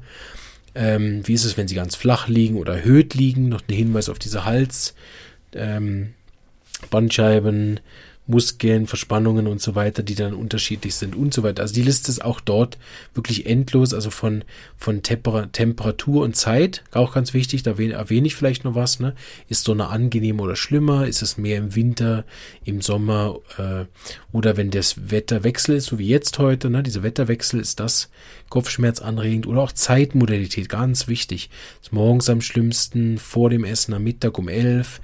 Ähm, 0.74 1.22
wie 1.26 1.34
ist 1.34 1.44
es, 1.44 1.56
wenn 1.56 1.68
Sie 1.68 1.74
ganz 1.74 1.96
flach 1.96 2.28
liegen 2.28 2.56
oder 2.56 2.76
erhöht 2.76 3.14
liegen? 3.14 3.48
Noch 3.48 3.62
ein 3.68 3.74
Hinweis 3.74 4.08
auf 4.08 4.18
diese 4.18 4.44
Hals, 4.44 4.94
ähm, 5.54 6.14
Bandscheiben, 6.90 7.80
Muskeln, 8.26 8.86
Verspannungen 8.86 9.48
und 9.48 9.60
so 9.60 9.74
weiter, 9.74 10.02
die 10.02 10.14
dann 10.14 10.32
unterschiedlich 10.32 10.94
sind 10.94 11.16
und 11.16 11.34
so 11.34 11.42
weiter. 11.42 11.62
Also 11.62 11.74
die 11.74 11.82
Liste 11.82 12.10
ist 12.10 12.24
auch 12.24 12.40
dort 12.40 12.78
wirklich 13.14 13.46
endlos, 13.46 13.92
also 13.92 14.10
von, 14.10 14.44
von 14.76 15.02
Temper 15.02 15.50
Temperatur 15.50 16.22
und 16.22 16.36
Zeit, 16.36 16.84
auch 16.92 17.14
ganz 17.14 17.34
wichtig, 17.34 17.64
da 17.64 17.72
erwähne 17.72 18.26
ich 18.26 18.36
vielleicht 18.36 18.64
noch 18.64 18.76
was, 18.76 19.00
ne? 19.00 19.14
Ist 19.48 19.64
so 19.64 19.72
eine 19.72 19.88
angenehm 19.88 20.40
oder 20.40 20.54
schlimmer? 20.54 21.06
Ist 21.06 21.22
es 21.22 21.36
mehr 21.36 21.58
im 21.58 21.74
Winter, 21.74 22.24
im 22.64 22.80
Sommer 22.80 23.40
äh, 23.58 23.86
oder 24.30 24.56
wenn 24.56 24.70
das 24.70 25.10
Wetterwechsel 25.10 25.76
ist, 25.76 25.86
so 25.86 25.98
wie 25.98 26.06
jetzt 26.06 26.38
heute, 26.38 26.70
ne? 26.70 26.84
Dieser 26.84 27.02
Wetterwechsel 27.02 27.58
ist 27.58 27.80
das 27.80 28.08
Kopfschmerzanregend 28.50 29.46
oder 29.46 29.62
auch 29.62 29.72
Zeitmodalität, 29.72 30.68
ganz 30.68 31.08
wichtig. 31.08 31.50
Ist 31.80 31.92
morgens 31.92 32.28
am 32.28 32.40
schlimmsten, 32.40 33.18
vor 33.18 33.50
dem 33.50 33.64
Essen 33.64 33.94
am 33.94 34.04
Mittag 34.04 34.38
um 34.38 34.48
elf, 34.48 35.00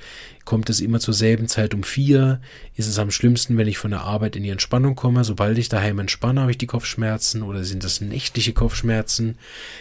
Kommt 0.48 0.70
es 0.70 0.80
immer 0.80 0.98
zur 0.98 1.12
selben 1.12 1.46
Zeit 1.46 1.74
um 1.74 1.82
vier? 1.82 2.40
Ist 2.74 2.88
es 2.88 2.98
am 2.98 3.10
schlimmsten, 3.10 3.58
wenn 3.58 3.68
ich 3.68 3.76
von 3.76 3.90
der 3.90 4.00
Arbeit 4.00 4.34
in 4.34 4.42
die 4.42 4.48
Entspannung 4.48 4.94
komme? 4.94 5.22
Sobald 5.22 5.58
ich 5.58 5.68
daheim 5.68 5.98
entspanne, 5.98 6.40
habe 6.40 6.50
ich 6.50 6.56
die 6.56 6.66
Kopfschmerzen 6.66 7.42
oder 7.42 7.64
sind 7.64 7.84
das 7.84 8.00
nächtliche 8.00 8.54
Kopfschmerzen? 8.54 9.36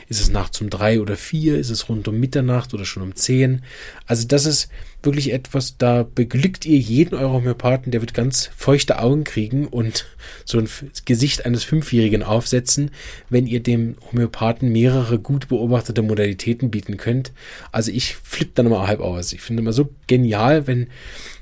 Ist 0.09 0.19
es 0.19 0.29
nachts 0.29 0.59
um 0.59 0.69
drei 0.69 0.99
oder 0.99 1.15
vier? 1.15 1.57
Ist 1.57 1.69
es 1.69 1.87
rund 1.87 2.09
um 2.09 2.19
Mitternacht 2.19 2.73
oder 2.73 2.83
schon 2.83 3.01
um 3.01 3.15
zehn? 3.15 3.61
Also 4.07 4.27
das 4.27 4.45
ist 4.45 4.67
wirklich 5.03 5.31
etwas, 5.31 5.77
da 5.77 6.03
beglückt 6.03 6.65
ihr 6.65 6.77
jeden 6.77 7.15
eurer 7.15 7.33
Homöopathen, 7.33 7.91
der 7.91 8.01
wird 8.01 8.13
ganz 8.13 8.49
feuchte 8.55 8.99
Augen 8.99 9.23
kriegen 9.23 9.67
und 9.67 10.05
so 10.43 10.57
ein 10.57 10.67
Gesicht 11.05 11.45
eines 11.45 11.63
Fünfjährigen 11.63 12.23
aufsetzen, 12.23 12.91
wenn 13.29 13.47
ihr 13.47 13.61
dem 13.61 13.95
Homöopathen 14.11 14.71
mehrere 14.71 15.19
gut 15.19 15.47
beobachtete 15.47 16.01
Modalitäten 16.01 16.71
bieten 16.71 16.97
könnt. 16.97 17.31
Also 17.71 17.91
ich 17.91 18.15
flippe 18.15 18.51
dann 18.55 18.65
immer 18.65 18.87
halb 18.87 18.99
aus. 18.99 19.33
Ich 19.33 19.41
finde 19.41 19.61
immer 19.61 19.73
so 19.73 19.89
genial, 20.07 20.67
wenn 20.67 20.87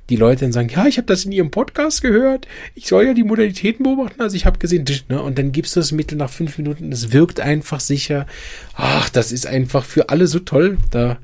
die 0.10 0.16
Leute 0.16 0.42
dann 0.42 0.52
sagen, 0.52 0.70
ja, 0.70 0.86
ich 0.86 0.98
habe 0.98 1.08
das 1.08 1.26
in 1.26 1.32
ihrem 1.32 1.52
Podcast 1.52 2.02
gehört, 2.02 2.48
ich 2.76 2.88
soll 2.88 3.06
ja 3.06 3.14
die 3.14 3.24
Modalitäten 3.24 3.84
beobachten, 3.84 4.22
also 4.22 4.36
ich 4.36 4.46
habe 4.46 4.60
gesehen, 4.60 4.86
ne? 5.10 5.22
und 5.22 5.38
dann 5.38 5.52
gibst 5.52 5.76
du 5.76 5.80
das 5.80 5.92
Mittel 5.92 6.18
nach 6.18 6.30
fünf 6.30 6.58
Minuten, 6.58 6.92
es 6.92 7.12
wirkt 7.12 7.40
einfach 7.40 7.80
sicher. 7.80 8.28
Ach, 8.76 9.10
das 9.10 9.32
ist 9.32 9.48
einfach 9.48 9.84
für 9.84 10.10
alle 10.10 10.28
so 10.28 10.40
toll. 10.40 10.78
Da 10.92 11.18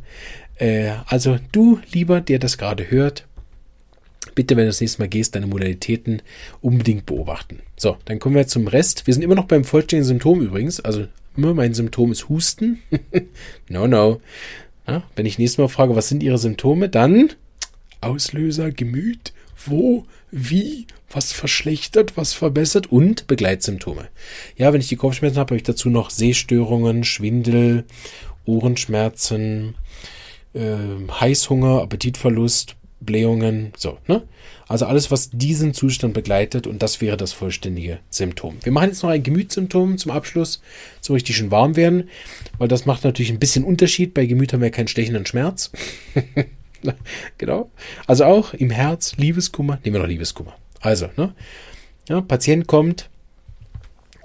äh, 0.62 0.92
also 1.08 1.40
du, 1.52 1.80
lieber, 1.92 2.22
der 2.22 2.40
das 2.40 2.58
gerade 2.58 2.90
hört, 2.92 3.26
bitte, 4.36 4.56
wenn 4.56 4.66
du 4.66 4.70
das 4.70 4.80
nächste 4.80 5.02
Mal 5.02 5.08
gehst, 5.08 5.36
deine 5.36 5.48
Modalitäten 5.48 6.22
unbedingt 6.62 7.08
beobachten. 7.08 7.62
So, 7.76 7.98
dann 8.06 8.20
kommen 8.20 8.36
wir 8.36 8.48
zum 8.48 8.68
Rest. 8.68 9.08
Wir 9.08 9.14
sind 9.14 9.24
immer 9.24 9.36
noch 9.36 9.46
beim 9.46 9.64
vollständigen 9.64 10.08
Symptom 10.08 10.42
übrigens. 10.42 10.80
Also 10.80 11.08
immer 11.36 11.54
mein 11.54 11.74
Symptom 11.74 12.12
ist 12.12 12.30
Husten. 12.30 12.82
no, 13.70 13.88
no. 13.88 14.22
Ja, 14.88 15.04
wenn 15.16 15.26
ich 15.26 15.40
nächstes 15.40 15.58
Mal 15.58 15.68
frage, 15.68 15.96
was 15.96 16.10
sind 16.10 16.22
Ihre 16.22 16.38
Symptome, 16.38 16.90
dann 16.90 17.32
Auslöser, 18.00 18.72
Gemüt, 18.72 19.34
wo, 19.66 20.06
wie, 20.32 20.88
was 21.10 21.34
verschlechtert, 21.34 22.18
was 22.18 22.34
verbessert 22.34 22.92
und 22.92 23.28
Begleitsymptome. 23.28 24.10
Ja, 24.58 24.74
wenn 24.74 24.82
ich 24.82 24.88
die 24.90 24.96
Kopfschmerzen 24.96 25.38
habe, 25.38 25.50
habe 25.50 25.58
ich 25.58 25.64
dazu 25.64 25.90
noch 25.90 26.10
Sehstörungen, 26.10 27.04
Schwindel, 27.04 27.86
Ohrenschmerzen, 28.46 29.76
äh, 30.54 30.76
Heißhunger, 31.20 31.82
Appetitverlust, 31.82 32.76
Blähungen, 33.02 33.74
so, 33.76 33.98
ne? 34.08 34.24
Also 34.68 34.86
alles, 34.86 35.12
was 35.12 35.32
diesen 35.32 35.74
Zustand 35.74 36.14
begleitet 36.14 36.66
und 36.66 36.82
das 36.82 37.02
wäre 37.02 37.18
das 37.18 37.34
vollständige 37.34 38.00
Symptom. 38.10 38.58
Wir 38.64 38.72
machen 38.72 38.90
jetzt 38.90 39.04
noch 39.04 39.10
ein 39.10 39.24
Gemütssymptom 39.24 39.98
zum 39.98 40.12
Abschluss, 40.12 40.62
so 41.02 41.14
richtig 41.14 41.36
schön 41.36 41.52
warm 41.52 41.76
werden, 41.76 42.10
weil 42.58 42.70
das 42.70 42.86
macht 42.86 43.04
natürlich 43.04 43.32
ein 43.32 43.40
bisschen 43.40 43.66
Unterschied. 43.66 44.14
Bei 44.14 44.26
Gemüt 44.26 44.54
haben 44.54 44.62
wir 44.62 44.72
keinen 44.72 44.88
stechenden 44.88 45.26
Schmerz. 45.26 45.72
genau. 47.38 47.70
Also 48.08 48.24
auch 48.24 48.54
im 48.54 48.70
Herz 48.70 49.18
Liebeskummer, 49.18 49.80
nehmen 49.84 49.96
wir 49.96 50.02
noch 50.02 50.08
Liebeskummer. 50.08 50.56
Also, 50.80 51.10
ne? 51.18 51.34
Ja, 52.08 52.22
Patient 52.22 52.68
kommt 52.68 53.10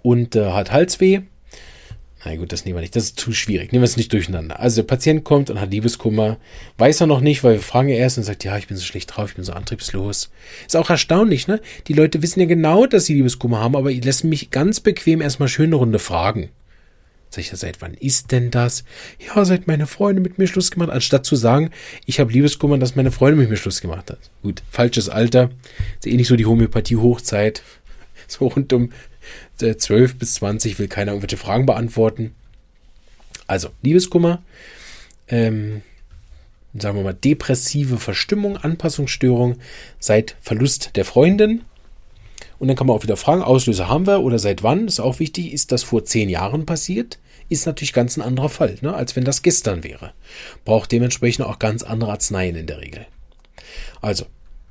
und 0.02 0.36
äh, 0.36 0.52
hat 0.52 0.70
Halsweh, 0.70 1.22
na 2.26 2.34
gut, 2.34 2.50
das 2.50 2.64
nehmen 2.64 2.76
wir 2.76 2.80
nicht. 2.80 2.96
Das 2.96 3.04
ist 3.04 3.20
zu 3.20 3.32
schwierig. 3.32 3.70
Nehmen 3.70 3.82
wir 3.82 3.86
es 3.86 3.96
nicht 3.96 4.12
durcheinander. 4.12 4.58
Also 4.58 4.82
der 4.82 4.88
Patient 4.88 5.22
kommt 5.22 5.48
und 5.48 5.60
hat 5.60 5.70
Liebeskummer. 5.70 6.38
Weiß 6.76 7.00
er 7.00 7.06
noch 7.06 7.20
nicht, 7.20 7.44
weil 7.44 7.54
wir 7.54 7.60
fragen 7.60 7.88
erst 7.88 8.18
und 8.18 8.24
sagt, 8.24 8.42
ja, 8.42 8.58
ich 8.58 8.66
bin 8.66 8.76
so 8.76 8.82
schlecht 8.82 9.14
drauf, 9.14 9.30
ich 9.30 9.36
bin 9.36 9.44
so 9.44 9.52
antriebslos. 9.52 10.30
Ist 10.66 10.76
auch 10.76 10.90
erstaunlich, 10.90 11.46
ne? 11.46 11.60
Die 11.86 11.92
Leute 11.92 12.22
wissen 12.22 12.40
ja 12.40 12.46
genau, 12.46 12.86
dass 12.86 13.06
sie 13.06 13.14
Liebeskummer 13.14 13.60
haben, 13.60 13.76
aber 13.76 13.92
die 13.92 14.00
lassen 14.00 14.28
mich 14.28 14.50
ganz 14.50 14.80
bequem 14.80 15.20
erstmal 15.20 15.48
schön 15.48 15.66
eine 15.66 15.76
Runde 15.76 16.00
fragen. 16.00 16.48
Sag 17.30 17.42
ich, 17.42 17.50
seit 17.50 17.80
wann 17.80 17.94
ist 17.94 18.32
denn 18.32 18.50
das? 18.50 18.82
Ja, 19.24 19.44
seit 19.44 19.68
meine 19.68 19.86
Freundin 19.86 20.24
mit 20.24 20.36
mir 20.36 20.48
Schluss 20.48 20.72
gemacht, 20.72 20.90
anstatt 20.90 21.24
zu 21.24 21.36
sagen, 21.36 21.70
ich 22.06 22.18
habe 22.18 22.32
Liebeskummer, 22.32 22.76
dass 22.76 22.96
meine 22.96 23.12
Freundin 23.12 23.38
mit 23.38 23.50
mir 23.50 23.56
Schluss 23.56 23.80
gemacht 23.80 24.10
hat. 24.10 24.30
Gut, 24.42 24.64
falsches 24.68 25.08
Alter. 25.08 25.50
Ist 26.00 26.08
eh 26.08 26.16
nicht 26.16 26.28
so 26.28 26.34
die 26.34 26.46
Homöopathie-Hochzeit. 26.46 27.62
So 28.28 28.48
rund 28.48 28.72
um 28.72 28.90
12 29.58 30.18
bis 30.18 30.34
20 30.34 30.78
will 30.78 30.88
keiner 30.88 31.12
irgendwelche 31.12 31.36
Fragen 31.36 31.66
beantworten. 31.66 32.34
Also, 33.46 33.68
Liebeskummer, 33.82 34.42
ähm, 35.28 35.82
sagen 36.74 36.96
wir 36.96 37.04
mal, 37.04 37.14
depressive 37.14 37.98
Verstimmung, 37.98 38.56
Anpassungsstörung 38.56 39.56
seit 39.98 40.36
Verlust 40.40 40.96
der 40.96 41.04
Freundin. 41.04 41.62
Und 42.58 42.68
dann 42.68 42.76
kann 42.76 42.86
man 42.86 42.96
auch 42.96 43.02
wieder 43.02 43.16
fragen, 43.16 43.42
Auslöser 43.42 43.88
haben 43.88 44.06
wir 44.06 44.22
oder 44.22 44.38
seit 44.38 44.62
wann, 44.62 44.86
ist 44.86 45.00
auch 45.00 45.18
wichtig, 45.18 45.52
ist 45.52 45.72
das 45.72 45.82
vor 45.82 46.04
zehn 46.04 46.28
Jahren 46.28 46.66
passiert? 46.66 47.18
Ist 47.48 47.66
natürlich 47.66 47.92
ganz 47.92 48.16
ein 48.16 48.22
anderer 48.22 48.48
Fall, 48.48 48.76
ne, 48.80 48.94
als 48.94 49.14
wenn 49.14 49.24
das 49.24 49.42
gestern 49.42 49.84
wäre. 49.84 50.12
Braucht 50.64 50.90
dementsprechend 50.90 51.46
auch 51.46 51.58
ganz 51.58 51.82
andere 51.82 52.10
Arzneien 52.12 52.56
in 52.56 52.66
der 52.66 52.80
Regel. 52.80 53.06
Also, 54.00 54.26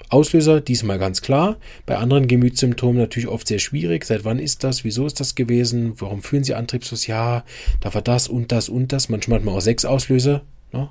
Auslöser 0.09 0.61
diesmal 0.61 0.99
ganz 0.99 1.21
klar. 1.21 1.57
Bei 1.85 1.97
anderen 1.97 2.27
Gemütssymptomen 2.27 3.01
natürlich 3.01 3.27
oft 3.27 3.47
sehr 3.47 3.59
schwierig. 3.59 4.05
Seit 4.05 4.23
wann 4.23 4.39
ist 4.39 4.63
das? 4.63 4.83
Wieso 4.83 5.05
ist 5.05 5.19
das 5.19 5.35
gewesen? 5.35 5.93
Warum 5.97 6.21
fühlen 6.21 6.43
Sie 6.43 6.53
antriebslos? 6.53 7.07
Ja, 7.07 7.43
da 7.81 7.93
war 7.93 8.01
das 8.01 8.27
und 8.27 8.51
das 8.51 8.69
und 8.69 8.91
das. 8.91 9.09
Manchmal 9.09 9.39
hat 9.39 9.45
man 9.45 9.55
auch 9.55 9.61
sechs 9.61 9.85
Auslöser. 9.85 10.43
Ne? 10.71 10.89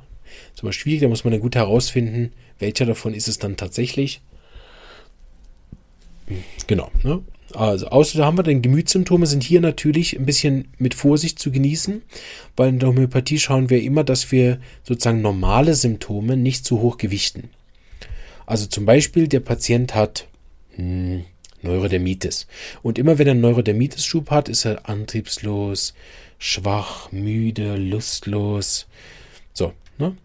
Ist 0.54 0.62
aber 0.62 0.72
schwierig, 0.72 1.00
da 1.00 1.08
muss 1.08 1.24
man 1.24 1.32
dann 1.32 1.40
gut 1.40 1.54
herausfinden, 1.54 2.32
welcher 2.58 2.86
davon 2.86 3.14
ist 3.14 3.28
es 3.28 3.38
dann 3.38 3.56
tatsächlich. 3.56 4.20
Genau. 6.66 6.90
Ne? 7.02 7.22
Also, 7.52 7.86
außerdem 7.86 8.24
haben 8.24 8.38
wir 8.38 8.42
den 8.42 8.62
Gemütssymptome 8.62 9.26
sind 9.26 9.44
hier 9.44 9.60
natürlich 9.60 10.18
ein 10.18 10.26
bisschen 10.26 10.68
mit 10.78 10.94
Vorsicht 10.94 11.38
zu 11.38 11.52
genießen, 11.52 12.02
weil 12.56 12.70
in 12.70 12.78
der 12.80 12.88
Homöopathie 12.88 13.38
schauen 13.38 13.70
wir 13.70 13.80
immer, 13.82 14.02
dass 14.02 14.32
wir 14.32 14.58
sozusagen 14.82 15.22
normale 15.22 15.74
Symptome 15.74 16.36
nicht 16.36 16.64
zu 16.64 16.80
hoch 16.80 16.96
gewichten. 16.96 17.50
Also 18.46 18.66
zum 18.66 18.84
Beispiel, 18.84 19.28
der 19.28 19.40
Patient 19.40 19.94
hat 19.94 20.28
hm, 20.76 21.24
Neurodermitis. 21.62 22.46
Und 22.82 22.98
immer 22.98 23.18
wenn 23.18 23.26
er 23.26 23.32
einen 23.32 23.40
Neurodermitis-Schub 23.40 24.30
hat, 24.30 24.48
ist 24.48 24.64
er 24.64 24.88
antriebslos, 24.88 25.94
schwach, 26.38 27.10
müde, 27.10 27.76
lustlos. 27.76 28.86
So, 29.52 29.72
ne? 29.98 30.16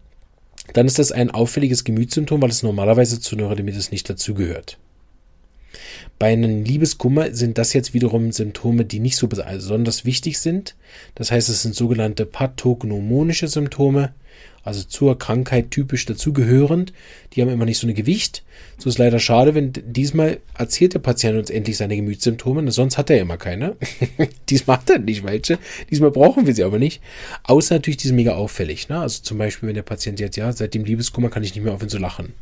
Dann 0.74 0.86
ist 0.86 0.98
das 0.98 1.12
ein 1.12 1.30
auffälliges 1.30 1.84
Gemütssymptom, 1.84 2.40
weil 2.42 2.50
es 2.50 2.62
normalerweise 2.62 3.20
zu 3.20 3.36
Neurodermitis 3.36 3.90
nicht 3.90 4.08
dazugehört. 4.08 4.78
Bei 6.20 6.32
einem 6.32 6.62
Liebeskummer 6.62 7.34
sind 7.34 7.58
das 7.58 7.72
jetzt 7.72 7.94
wiederum 7.94 8.30
Symptome, 8.30 8.84
die 8.84 9.00
nicht 9.00 9.16
so 9.16 9.26
besonders 9.26 10.04
wichtig 10.04 10.38
sind. 10.38 10.76
Das 11.16 11.32
heißt, 11.32 11.48
es 11.48 11.62
sind 11.62 11.74
sogenannte 11.74 12.26
pathognomonische 12.26 13.48
Symptome 13.48 14.12
also 14.62 14.82
zur 14.82 15.18
Krankheit 15.18 15.70
typisch 15.70 16.04
dazugehörend. 16.06 16.92
Die 17.32 17.40
haben 17.40 17.48
immer 17.48 17.64
nicht 17.64 17.78
so 17.78 17.86
ein 17.86 17.94
Gewicht. 17.94 18.42
So 18.78 18.88
ist 18.88 18.98
leider 18.98 19.18
schade, 19.18 19.54
wenn 19.54 19.72
diesmal 19.72 20.38
erzählt 20.56 20.94
der 20.94 20.98
Patient 20.98 21.38
uns 21.38 21.50
endlich 21.50 21.76
seine 21.76 21.96
Gemütssymptome, 21.96 22.70
sonst 22.70 22.98
hat 22.98 23.10
er 23.10 23.20
immer 23.20 23.36
keine. 23.36 23.76
diesmal 24.50 24.78
hat 24.78 24.90
er 24.90 24.98
nicht 24.98 25.24
welche. 25.24 25.58
Diesmal 25.90 26.10
brauchen 26.10 26.46
wir 26.46 26.54
sie 26.54 26.64
aber 26.64 26.78
nicht. 26.78 27.02
Außer 27.44 27.76
natürlich, 27.76 27.96
die 27.96 28.08
sind 28.08 28.16
mega 28.16 28.34
auffällig. 28.34 28.88
Ne? 28.88 29.00
Also 29.00 29.22
zum 29.22 29.38
Beispiel, 29.38 29.68
wenn 29.68 29.74
der 29.74 29.82
Patient 29.82 30.20
jetzt, 30.20 30.36
ja, 30.36 30.52
seit 30.52 30.74
dem 30.74 30.84
Liebeskummer 30.84 31.30
kann 31.30 31.42
ich 31.42 31.54
nicht 31.54 31.64
mehr 31.64 31.72
aufhören 31.72 31.88
zu 31.88 31.98
lachen. 31.98 32.34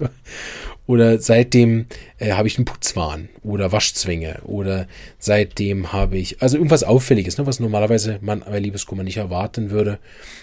Oder 0.86 1.18
seitdem 1.18 1.86
äh, 2.18 2.32
habe 2.32 2.46
ich 2.46 2.58
einen 2.58 2.64
Putzwahn 2.64 3.28
oder 3.42 3.72
Waschzwänge 3.72 4.40
oder 4.44 4.86
seitdem 5.18 5.92
habe 5.92 6.16
ich, 6.16 6.40
also 6.40 6.56
irgendwas 6.56 6.84
Auffälliges, 6.84 7.38
ne, 7.38 7.46
was 7.46 7.58
normalerweise 7.58 8.18
man 8.20 8.40
bei 8.40 8.60
Liebeskummer 8.60 9.02
nicht 9.02 9.16
erwarten 9.16 9.70
würde. 9.70 9.98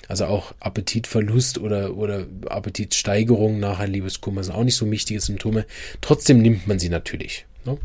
Also 0.09 0.25
auch 0.25 0.53
Appetitverlust 0.59 1.59
oder, 1.59 1.95
oder 1.95 2.27
Appetitsteigerung 2.49 3.59
nach 3.59 3.79
einem 3.79 3.93
Liebeskummer 3.93 4.43
sind 4.43 4.53
auch 4.53 4.65
nicht 4.65 4.75
so 4.75 4.89
wichtige 4.91 5.21
Symptome. 5.21 5.65
Trotzdem 6.01 6.41
nimmt 6.41 6.67
man 6.67 6.79
sie 6.79 6.89
natürlich. 6.89 7.45
Ne? 7.63 7.77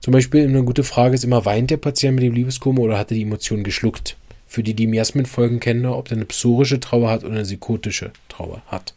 Zum 0.00 0.12
Beispiel 0.12 0.44
eine 0.44 0.64
gute 0.64 0.84
Frage 0.84 1.14
ist 1.14 1.24
immer, 1.24 1.44
weint 1.44 1.70
der 1.70 1.76
Patient 1.76 2.14
mit 2.14 2.24
dem 2.24 2.34
Liebeskummer 2.34 2.80
oder 2.82 2.98
hat 2.98 3.10
er 3.10 3.16
die 3.16 3.22
Emotionen 3.22 3.64
geschluckt? 3.64 4.16
Für 4.46 4.62
die, 4.62 4.74
die 4.74 4.86
Miasmenfolgen 4.86 5.60
kennen, 5.60 5.86
ob 5.86 6.08
der 6.08 6.18
eine 6.18 6.26
psorische 6.26 6.78
Trauer 6.78 7.10
hat 7.10 7.24
oder 7.24 7.34
eine 7.34 7.44
psychotische 7.44 8.12
Trauer 8.28 8.62
hat. 8.66 8.94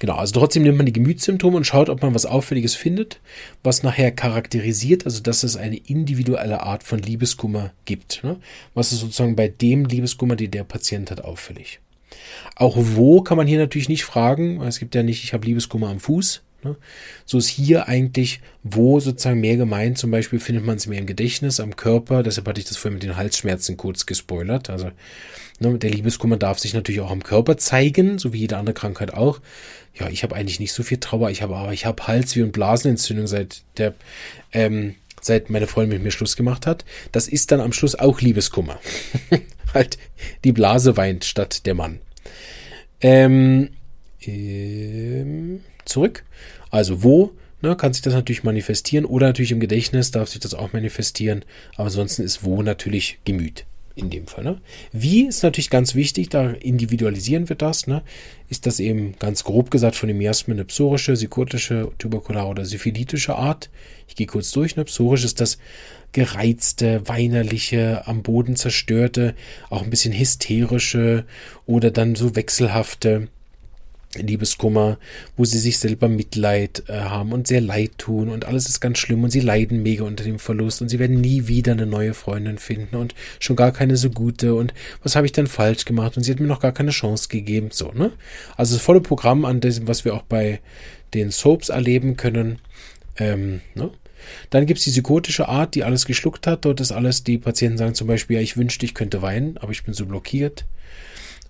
Genau, 0.00 0.14
also 0.14 0.40
trotzdem 0.40 0.62
nimmt 0.62 0.78
man 0.78 0.86
die 0.86 0.94
Gemütssymptome 0.94 1.58
und 1.58 1.66
schaut, 1.66 1.90
ob 1.90 2.00
man 2.00 2.14
was 2.14 2.24
Auffälliges 2.24 2.74
findet, 2.74 3.20
was 3.62 3.82
nachher 3.82 4.10
charakterisiert, 4.10 5.04
also 5.04 5.22
dass 5.22 5.42
es 5.42 5.56
eine 5.56 5.76
individuelle 5.76 6.62
Art 6.62 6.82
von 6.82 7.00
Liebeskummer 7.00 7.72
gibt. 7.84 8.24
Ne? 8.24 8.40
Was 8.72 8.92
ist 8.92 9.00
sozusagen 9.00 9.36
bei 9.36 9.48
dem 9.48 9.84
Liebeskummer, 9.84 10.36
den 10.36 10.52
der 10.52 10.64
Patient 10.64 11.10
hat, 11.10 11.22
auffällig. 11.22 11.80
Auch 12.56 12.76
wo 12.78 13.20
kann 13.20 13.36
man 13.36 13.46
hier 13.46 13.58
natürlich 13.58 13.90
nicht 13.90 14.04
fragen, 14.04 14.62
es 14.62 14.78
gibt 14.78 14.94
ja 14.94 15.02
nicht, 15.02 15.22
ich 15.22 15.34
habe 15.34 15.46
Liebeskummer 15.46 15.90
am 15.90 16.00
Fuß. 16.00 16.42
Ne? 16.62 16.76
So 17.24 17.38
ist 17.38 17.48
hier 17.48 17.88
eigentlich, 17.88 18.40
wo 18.62 19.00
sozusagen 19.00 19.40
mehr 19.40 19.56
gemeint, 19.56 19.98
zum 19.98 20.10
Beispiel 20.10 20.40
findet 20.40 20.64
man 20.64 20.76
es 20.76 20.86
mehr 20.86 20.98
im 20.98 21.06
Gedächtnis, 21.06 21.60
am 21.60 21.76
Körper, 21.76 22.22
deshalb 22.22 22.48
hatte 22.48 22.60
ich 22.60 22.66
das 22.66 22.76
vorhin 22.76 22.94
mit 22.94 23.02
den 23.02 23.16
Halsschmerzen 23.16 23.76
kurz 23.76 24.06
gespoilert. 24.06 24.70
Also 24.70 24.90
ne, 25.58 25.78
der 25.78 25.90
Liebeskummer 25.90 26.36
darf 26.36 26.58
sich 26.58 26.74
natürlich 26.74 27.00
auch 27.00 27.10
am 27.10 27.22
Körper 27.22 27.56
zeigen, 27.56 28.18
so 28.18 28.32
wie 28.32 28.38
jede 28.38 28.56
andere 28.56 28.74
Krankheit 28.74 29.14
auch 29.14 29.40
ja, 29.98 30.08
ich 30.08 30.22
habe 30.22 30.36
eigentlich 30.36 30.60
nicht 30.60 30.72
so 30.72 30.82
viel 30.82 30.98
Trauer, 30.98 31.30
ich 31.30 31.42
habe 31.42 31.56
aber 31.56 31.72
ich 31.72 31.86
habe 31.86 32.06
Halsweh 32.06 32.42
und 32.42 32.52
Blasenentzündung 32.52 33.26
seit 33.26 33.62
der 33.76 33.94
ähm, 34.52 34.94
seit 35.20 35.50
meine 35.50 35.66
Freundin 35.66 35.98
mit 35.98 36.04
mir 36.04 36.10
Schluss 36.10 36.36
gemacht 36.36 36.66
hat. 36.66 36.84
Das 37.12 37.28
ist 37.28 37.52
dann 37.52 37.60
am 37.60 37.72
Schluss 37.72 37.94
auch 37.94 38.20
Liebeskummer. 38.20 38.80
halt 39.74 39.98
die 40.44 40.52
Blase 40.52 40.96
weint 40.96 41.24
statt 41.24 41.66
der 41.66 41.74
Mann. 41.74 42.00
Ähm, 43.02 43.70
ähm, 44.22 45.60
zurück. 45.84 46.24
Also 46.70 47.02
wo 47.02 47.32
ne, 47.62 47.76
kann 47.76 47.92
sich 47.92 48.02
das 48.02 48.14
natürlich 48.14 48.44
manifestieren 48.44 49.04
oder 49.04 49.28
natürlich 49.28 49.52
im 49.52 49.60
Gedächtnis 49.60 50.10
darf 50.10 50.28
sich 50.28 50.40
das 50.40 50.54
auch 50.54 50.72
manifestieren. 50.72 51.44
Aber 51.74 51.86
ansonsten 51.86 52.22
ist 52.22 52.44
wo 52.44 52.62
natürlich 52.62 53.18
Gemüt 53.24 53.66
in 53.96 54.10
dem 54.10 54.26
Fall. 54.26 54.44
Ne? 54.44 54.60
Wie 54.92 55.26
ist 55.26 55.42
natürlich 55.42 55.70
ganz 55.70 55.94
wichtig, 55.94 56.28
da 56.28 56.50
individualisieren 56.50 57.48
wir 57.48 57.56
das. 57.56 57.86
Ne? 57.86 58.02
Ist 58.48 58.66
das 58.66 58.80
eben 58.80 59.14
ganz 59.18 59.44
grob 59.44 59.70
gesagt 59.70 59.96
von 59.96 60.08
dem 60.08 60.18
Miasmen 60.18 60.56
eine 60.56 60.64
psorische, 60.64 61.12
psychotische, 61.14 61.90
tuberkulare 61.98 62.48
oder 62.48 62.64
syphilitische 62.64 63.36
Art? 63.36 63.70
Ich 64.08 64.16
gehe 64.16 64.26
kurz 64.26 64.50
durch. 64.52 64.76
Ne? 64.76 64.84
Psorisch 64.84 65.24
ist 65.24 65.40
das 65.40 65.58
gereizte, 66.12 67.06
weinerliche, 67.06 68.06
am 68.06 68.22
Boden 68.22 68.56
zerstörte, 68.56 69.34
auch 69.68 69.82
ein 69.82 69.90
bisschen 69.90 70.12
hysterische 70.12 71.24
oder 71.66 71.90
dann 71.90 72.14
so 72.14 72.34
wechselhafte. 72.34 73.28
Liebeskummer, 74.16 74.98
wo 75.36 75.44
sie 75.44 75.58
sich 75.58 75.78
selber 75.78 76.08
Mitleid 76.08 76.82
äh, 76.88 76.94
haben 76.94 77.32
und 77.32 77.46
sehr 77.46 77.60
leid 77.60 77.92
tun 77.96 78.28
und 78.28 78.44
alles 78.44 78.68
ist 78.68 78.80
ganz 78.80 78.98
schlimm 78.98 79.22
und 79.22 79.30
sie 79.30 79.40
leiden 79.40 79.84
mega 79.84 80.02
unter 80.02 80.24
dem 80.24 80.40
Verlust 80.40 80.82
und 80.82 80.88
sie 80.88 80.98
werden 80.98 81.20
nie 81.20 81.46
wieder 81.46 81.72
eine 81.72 81.86
neue 81.86 82.12
Freundin 82.12 82.58
finden 82.58 82.96
und 82.96 83.14
schon 83.38 83.54
gar 83.54 83.72
keine 83.72 83.96
so 83.96 84.10
gute 84.10 84.54
und 84.54 84.74
was 85.04 85.14
habe 85.14 85.26
ich 85.26 85.32
dann 85.32 85.46
falsch 85.46 85.84
gemacht 85.84 86.16
und 86.16 86.24
sie 86.24 86.32
hat 86.32 86.40
mir 86.40 86.48
noch 86.48 86.60
gar 86.60 86.72
keine 86.72 86.90
Chance 86.90 87.28
gegeben, 87.28 87.68
so, 87.70 87.92
ne? 87.92 88.10
Also 88.56 88.74
das 88.74 88.82
volle 88.82 89.00
Programm 89.00 89.44
an 89.44 89.60
dem, 89.60 89.86
was 89.86 90.04
wir 90.04 90.14
auch 90.14 90.22
bei 90.22 90.60
den 91.14 91.30
Soaps 91.30 91.68
erleben 91.68 92.16
können, 92.16 92.58
ähm, 93.16 93.60
ne? 93.76 93.90
Dann 94.50 94.66
gibt's 94.66 94.84
die 94.84 94.90
psychotische 94.90 95.48
Art, 95.48 95.74
die 95.74 95.82
alles 95.82 96.04
geschluckt 96.04 96.46
hat. 96.46 96.66
Dort 96.66 96.80
ist 96.80 96.92
alles, 96.92 97.24
die 97.24 97.38
Patienten 97.38 97.78
sagen 97.78 97.94
zum 97.94 98.06
Beispiel, 98.06 98.36
ja, 98.36 98.42
ich 98.42 98.58
wünschte, 98.58 98.84
ich 98.84 98.92
könnte 98.92 99.22
weinen, 99.22 99.56
aber 99.56 99.72
ich 99.72 99.82
bin 99.82 99.94
so 99.94 100.04
blockiert 100.04 100.66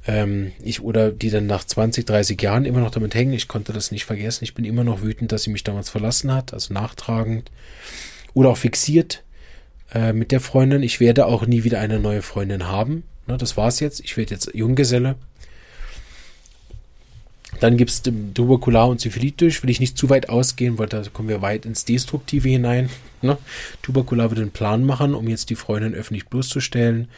ähm, 0.07 0.53
ich 0.63 0.83
oder 0.83 1.11
die 1.13 1.31
dann 1.31 1.47
nach 1.47 1.65
20, 1.65 2.05
30 2.07 2.41
Jahren 2.41 2.65
immer 2.65 2.81
noch 2.81 2.91
damit 2.91 3.15
hängen. 3.15 3.33
Ich 3.33 3.49
konnte 3.49 3.73
das 3.73 3.91
nicht 3.91 4.05
vergessen. 4.05 4.45
Ich 4.45 4.55
bin 4.55 4.65
immer 4.65 4.85
noch 4.85 5.03
wütend, 5.03 5.33
dass 5.33 5.43
sie 5.43 5.51
mich 5.51 5.65
damals 5.65 5.91
verlassen 5.91 6.33
hat, 6.33 6.55
also 6.55 6.73
nachtragend 6.73 7.51
oder 8.35 8.51
auch 8.51 8.57
fixiert 8.57 9.23
äh, 9.95 10.13
mit 10.13 10.33
der 10.33 10.41
Freundin. 10.41 10.83
Ich 10.83 11.01
werde 11.01 11.27
auch 11.27 11.47
nie 11.47 11.65
wieder 11.65 11.81
eine 11.81 12.01
neue 12.01 12.23
Freundin 12.23 12.67
haben. 12.67 13.05
Ne, 13.27 13.37
das 13.37 13.57
war's 13.57 13.81
jetzt. 13.81 14.01
Ich 14.01 14.17
werde 14.17 14.35
jetzt 14.35 14.55
Junggeselle. 14.55 15.17
Dann 17.59 17.77
gibt 17.77 17.91
es 17.91 18.03
Tuberkular 18.03 18.89
und 18.89 19.01
Syphilitisch. 19.01 19.63
Will 19.63 19.71
ich 19.71 19.81
nicht 19.81 19.99
zu 19.99 20.09
weit 20.09 20.29
ausgehen, 20.31 20.79
weil 20.79 20.87
da 20.87 21.03
kommen 21.13 21.29
wir 21.29 21.43
weit 21.43 21.67
ins 21.67 21.85
Destruktive 21.85 22.49
hinein. 22.49 22.89
Ne? 23.21 23.37
Tuberkular 23.83 24.31
wird 24.31 24.41
einen 24.41 24.51
Plan 24.51 24.85
machen, 24.85 25.15
um 25.15 25.29
jetzt 25.29 25.51
die 25.51 25.57
Freundin 25.57 25.95
öffentlich 25.95 26.27
bloßzustellen 26.29 27.09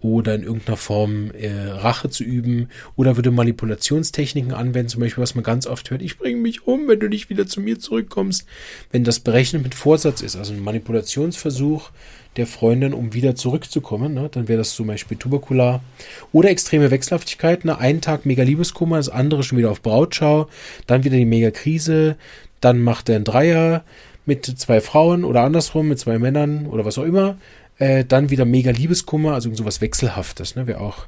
oder 0.00 0.34
in 0.34 0.42
irgendeiner 0.42 0.76
Form 0.76 1.30
äh, 1.32 1.50
Rache 1.50 2.08
zu 2.08 2.24
üben 2.24 2.68
oder 2.96 3.16
würde 3.16 3.30
Manipulationstechniken 3.30 4.52
anwenden, 4.52 4.88
zum 4.88 5.00
Beispiel, 5.00 5.22
was 5.22 5.34
man 5.34 5.44
ganz 5.44 5.66
oft 5.66 5.90
hört, 5.90 6.02
ich 6.02 6.18
bringe 6.18 6.40
mich 6.40 6.66
um, 6.66 6.88
wenn 6.88 7.00
du 7.00 7.08
nicht 7.08 7.28
wieder 7.28 7.46
zu 7.46 7.60
mir 7.60 7.78
zurückkommst. 7.78 8.46
Wenn 8.90 9.04
das 9.04 9.20
berechnet 9.20 9.62
mit 9.62 9.74
Vorsatz 9.74 10.22
ist, 10.22 10.36
also 10.36 10.54
ein 10.54 10.64
Manipulationsversuch 10.64 11.90
der 12.36 12.46
Freundin, 12.46 12.94
um 12.94 13.12
wieder 13.12 13.34
zurückzukommen, 13.34 14.14
ne, 14.14 14.28
dann 14.30 14.48
wäre 14.48 14.58
das 14.58 14.74
zum 14.74 14.86
Beispiel 14.86 15.16
tuberkular. 15.16 15.82
Oder 16.32 16.50
extreme 16.50 16.90
Wechselhaftigkeit, 16.90 17.64
ne, 17.64 17.78
einen 17.78 18.00
Tag 18.00 18.24
mega 18.24 18.42
Liebeskummer, 18.42 18.96
das 18.96 19.08
andere 19.08 19.42
schon 19.42 19.58
wieder 19.58 19.70
auf 19.70 19.82
Brautschau, 19.82 20.48
dann 20.86 21.04
wieder 21.04 21.16
die 21.16 21.24
mega 21.24 21.50
Krise, 21.50 22.16
dann 22.60 22.80
macht 22.80 23.08
er 23.08 23.16
einen 23.16 23.24
Dreier 23.24 23.84
mit 24.26 24.46
zwei 24.46 24.80
Frauen 24.80 25.24
oder 25.24 25.42
andersrum 25.42 25.88
mit 25.88 25.98
zwei 25.98 26.18
Männern 26.18 26.66
oder 26.66 26.84
was 26.84 26.98
auch 26.98 27.04
immer 27.04 27.36
äh, 27.80 28.04
dann 28.04 28.30
wieder 28.30 28.44
mega 28.44 28.70
Liebeskummer, 28.70 29.34
also 29.34 29.52
sowas 29.54 29.80
Wechselhaftes, 29.80 30.54
ne? 30.54 30.66
Wäre 30.66 30.80
auch 30.80 31.06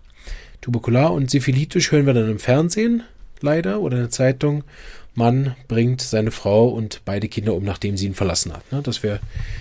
tuberkular 0.61 1.13
und 1.13 1.31
syphilitisch 1.31 1.93
hören 1.93 2.07
wir 2.07 2.15
dann 2.15 2.31
im 2.31 2.39
Fernsehen, 2.39 3.05
leider, 3.41 3.81
oder 3.81 3.97
in 3.97 4.03
der 4.03 4.11
Zeitung. 4.11 4.65
Mann 5.15 5.55
bringt 5.69 6.01
seine 6.01 6.31
Frau 6.31 6.69
und 6.69 7.03
beide 7.05 7.29
Kinder 7.29 7.55
um, 7.55 7.65
nachdem 7.65 7.97
sie 7.97 8.07
ihn 8.07 8.15
verlassen 8.15 8.53
hat. 8.53 8.73
Ne? 8.73 8.81
Das 8.83 9.03
wäre 9.03 9.21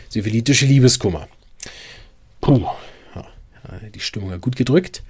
syphilitische 0.10 0.66
Liebeskummer. 0.66 1.28
Puh, 2.40 2.66
die 3.94 4.00
Stimmung 4.00 4.40
gut 4.42 4.56
gedrückt. 4.56 5.04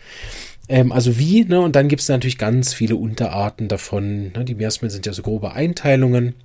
Ähm, 0.67 0.91
also 0.91 1.17
wie, 1.17 1.43
ne? 1.45 1.61
Und 1.61 1.75
dann 1.75 1.87
gibt 1.87 2.01
es 2.01 2.09
natürlich 2.09 2.37
ganz 2.37 2.73
viele 2.73 2.95
Unterarten 2.95 3.67
davon. 3.67 4.31
Ne? 4.31 4.45
Die 4.45 4.55
Miasmen 4.55 4.89
sind 4.89 5.05
ja 5.05 5.13
so 5.13 5.21
grobe 5.21 5.53
Einteilungen. 5.53 6.35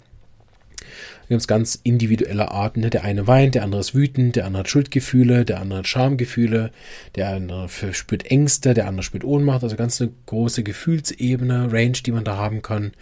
Es 1.28 1.48
ganz 1.48 1.78
individuelle 1.82 2.50
Arten. 2.52 2.88
Der 2.88 3.04
eine 3.04 3.26
weint, 3.26 3.54
der 3.54 3.64
andere 3.64 3.80
ist 3.80 3.94
wütend, 3.94 4.36
der 4.36 4.46
andere 4.46 4.60
hat 4.60 4.68
Schuldgefühle, 4.68 5.44
der 5.44 5.60
andere 5.60 5.80
hat 5.80 5.88
Schamgefühle, 5.88 6.70
der 7.14 7.30
andere 7.30 7.68
spürt 7.92 8.30
Ängste, 8.30 8.74
der 8.74 8.86
andere 8.86 9.02
spürt 9.02 9.24
Ohnmacht. 9.24 9.62
Also 9.64 9.76
ganz 9.76 10.00
eine 10.00 10.12
große 10.26 10.62
Gefühlsebene, 10.62 11.72
Range, 11.72 11.98
die 12.04 12.12
man 12.12 12.24
da 12.24 12.36
haben 12.36 12.62
kann. 12.62 12.92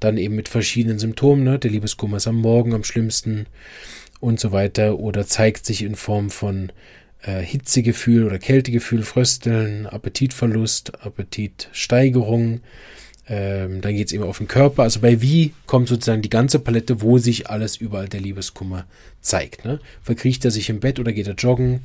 Dann 0.00 0.18
eben 0.18 0.36
mit 0.36 0.48
verschiedenen 0.48 0.98
Symptomen. 0.98 1.44
Ne? 1.44 1.58
Der 1.58 1.70
Liebeskummer 1.70 2.18
ist 2.18 2.28
am 2.28 2.36
Morgen 2.36 2.74
am 2.74 2.84
schlimmsten 2.84 3.46
und 4.20 4.38
so 4.38 4.52
weiter. 4.52 4.98
Oder 4.98 5.26
zeigt 5.26 5.66
sich 5.66 5.82
in 5.82 5.96
Form 5.96 6.30
von 6.30 6.70
äh, 7.22 7.40
Hitzegefühl 7.40 8.24
oder 8.24 8.38
Kältegefühl, 8.38 9.02
Frösteln, 9.02 9.86
Appetitverlust, 9.86 11.04
Appetitsteigerung, 11.04 12.60
Ähm, 13.26 13.80
dann 13.80 13.94
geht 13.94 14.08
es 14.08 14.12
eben 14.12 14.24
auf 14.24 14.38
den 14.38 14.48
Körper. 14.48 14.82
Also 14.82 15.00
bei 15.00 15.22
wie 15.22 15.54
kommt 15.66 15.88
sozusagen 15.88 16.22
die 16.22 16.30
ganze 16.30 16.58
Palette, 16.58 17.00
wo 17.00 17.18
sich 17.18 17.48
alles 17.48 17.76
überall 17.76 18.08
der 18.08 18.20
Liebeskummer 18.20 18.84
zeigt. 19.20 19.64
Ne? 19.64 19.80
Verkriecht 20.02 20.44
er 20.44 20.50
sich 20.50 20.68
im 20.68 20.80
Bett 20.80 20.98
oder 20.98 21.12
geht 21.12 21.26
er 21.26 21.34
joggen? 21.34 21.80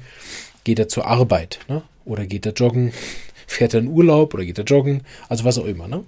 Geht 0.63 0.79
er 0.79 0.89
zur 0.89 1.07
Arbeit? 1.07 1.59
Ne? 1.69 1.81
Oder 2.05 2.25
geht 2.25 2.45
er 2.45 2.53
joggen? 2.53 2.91
Fährt 3.47 3.73
er 3.73 3.79
in 3.79 3.87
Urlaub 3.87 4.33
oder 4.33 4.45
geht 4.45 4.57
er 4.57 4.65
joggen? 4.65 5.01
Also 5.29 5.45
was 5.45 5.57
auch 5.57 5.65
immer. 5.65 5.87
Ne? 5.87 6.03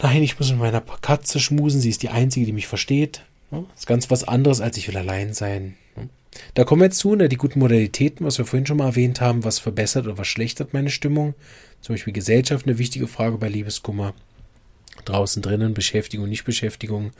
Nein, 0.00 0.22
ich 0.22 0.38
muss 0.38 0.50
mit 0.50 0.58
meiner 0.58 0.80
Katze 0.80 1.38
schmusen. 1.38 1.80
Sie 1.80 1.90
ist 1.90 2.02
die 2.02 2.08
Einzige, 2.08 2.46
die 2.46 2.52
mich 2.52 2.66
versteht. 2.66 3.22
Ne? 3.50 3.64
Ist 3.76 3.86
ganz 3.86 4.10
was 4.10 4.26
anderes, 4.26 4.60
als 4.60 4.76
ich 4.76 4.88
will 4.88 4.96
allein 4.96 5.34
sein. 5.34 5.76
Ne? 5.96 6.08
Da 6.54 6.64
kommen 6.64 6.80
wir 6.80 6.86
jetzt 6.86 6.98
zu, 6.98 7.14
ne, 7.14 7.28
die 7.28 7.36
guten 7.36 7.58
Modalitäten, 7.58 8.24
was 8.26 8.38
wir 8.38 8.44
vorhin 8.44 8.66
schon 8.66 8.78
mal 8.78 8.86
erwähnt 8.86 9.20
haben, 9.20 9.44
was 9.44 9.58
verbessert 9.58 10.06
oder 10.06 10.18
was 10.18 10.28
schlechtert 10.28 10.72
meine 10.72 10.90
Stimmung. 10.90 11.34
Zum 11.80 11.94
Beispiel 11.94 12.12
Gesellschaft, 12.12 12.66
eine 12.66 12.78
wichtige 12.78 13.06
Frage 13.06 13.38
bei 13.38 13.48
Liebeskummer. 13.48 14.14
Draußen 15.04 15.42
drinnen, 15.42 15.74
Beschäftigung, 15.74 16.28
Nichtbeschäftigung. 16.28 17.12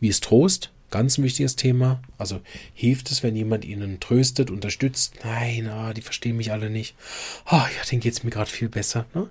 Wie 0.00 0.08
ist 0.08 0.24
Trost? 0.24 0.70
Ganz 0.90 1.18
ein 1.18 1.24
wichtiges 1.24 1.56
Thema. 1.56 2.00
Also 2.16 2.40
hilft 2.72 3.10
es, 3.10 3.22
wenn 3.22 3.36
jemand 3.36 3.64
ihnen 3.64 4.00
tröstet, 4.00 4.50
unterstützt? 4.50 5.16
Nein, 5.22 5.68
ah, 5.68 5.92
die 5.92 6.00
verstehen 6.00 6.36
mich 6.36 6.52
alle 6.52 6.70
nicht. 6.70 6.94
Ah, 7.44 7.66
ja, 7.76 7.84
denen 7.90 8.00
geht 8.00 8.14
es 8.14 8.24
mir 8.24 8.30
gerade 8.30 8.50
viel 8.50 8.70
besser. 8.70 9.04
Ne? 9.12 9.28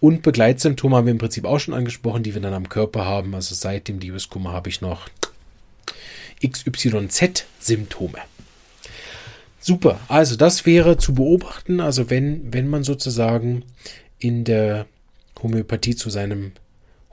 Und 0.00 0.22
Begleitsymptome 0.22 0.96
haben 0.96 1.06
wir 1.06 1.10
im 1.10 1.18
Prinzip 1.18 1.44
auch 1.44 1.58
schon 1.58 1.74
angesprochen, 1.74 2.22
die 2.22 2.32
wir 2.32 2.40
dann 2.40 2.54
am 2.54 2.68
Körper 2.68 3.04
haben. 3.04 3.34
Also 3.34 3.54
seit 3.54 3.88
dem 3.88 3.98
Liebeskummer 3.98 4.52
habe 4.52 4.70
ich 4.70 4.80
noch 4.80 5.08
XYZ-Symptome. 6.42 8.18
Super, 9.60 10.00
also 10.08 10.36
das 10.36 10.66
wäre 10.66 10.96
zu 10.96 11.14
beobachten, 11.14 11.80
also 11.80 12.10
wenn, 12.10 12.52
wenn 12.52 12.68
man 12.68 12.84
sozusagen 12.84 13.64
in 14.18 14.44
der 14.44 14.86
Homöopathie 15.42 15.96
zu 15.96 16.10
seinem 16.10 16.52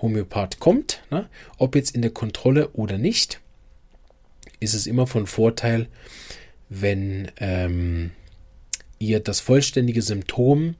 Homöopath 0.01 0.59
kommt, 0.59 1.01
ne, 1.09 1.27
ob 1.57 1.75
jetzt 1.75 1.95
in 1.95 2.01
der 2.01 2.11
Kontrolle 2.11 2.69
oder 2.69 2.97
nicht, 2.97 3.41
ist 4.59 4.73
es 4.73 4.87
immer 4.87 5.07
von 5.07 5.27
Vorteil, 5.27 5.87
wenn 6.69 7.31
ähm, 7.37 8.11
ihr 8.99 9.19
das 9.19 9.39
vollständige 9.39 10.01
Symptom 10.01 10.75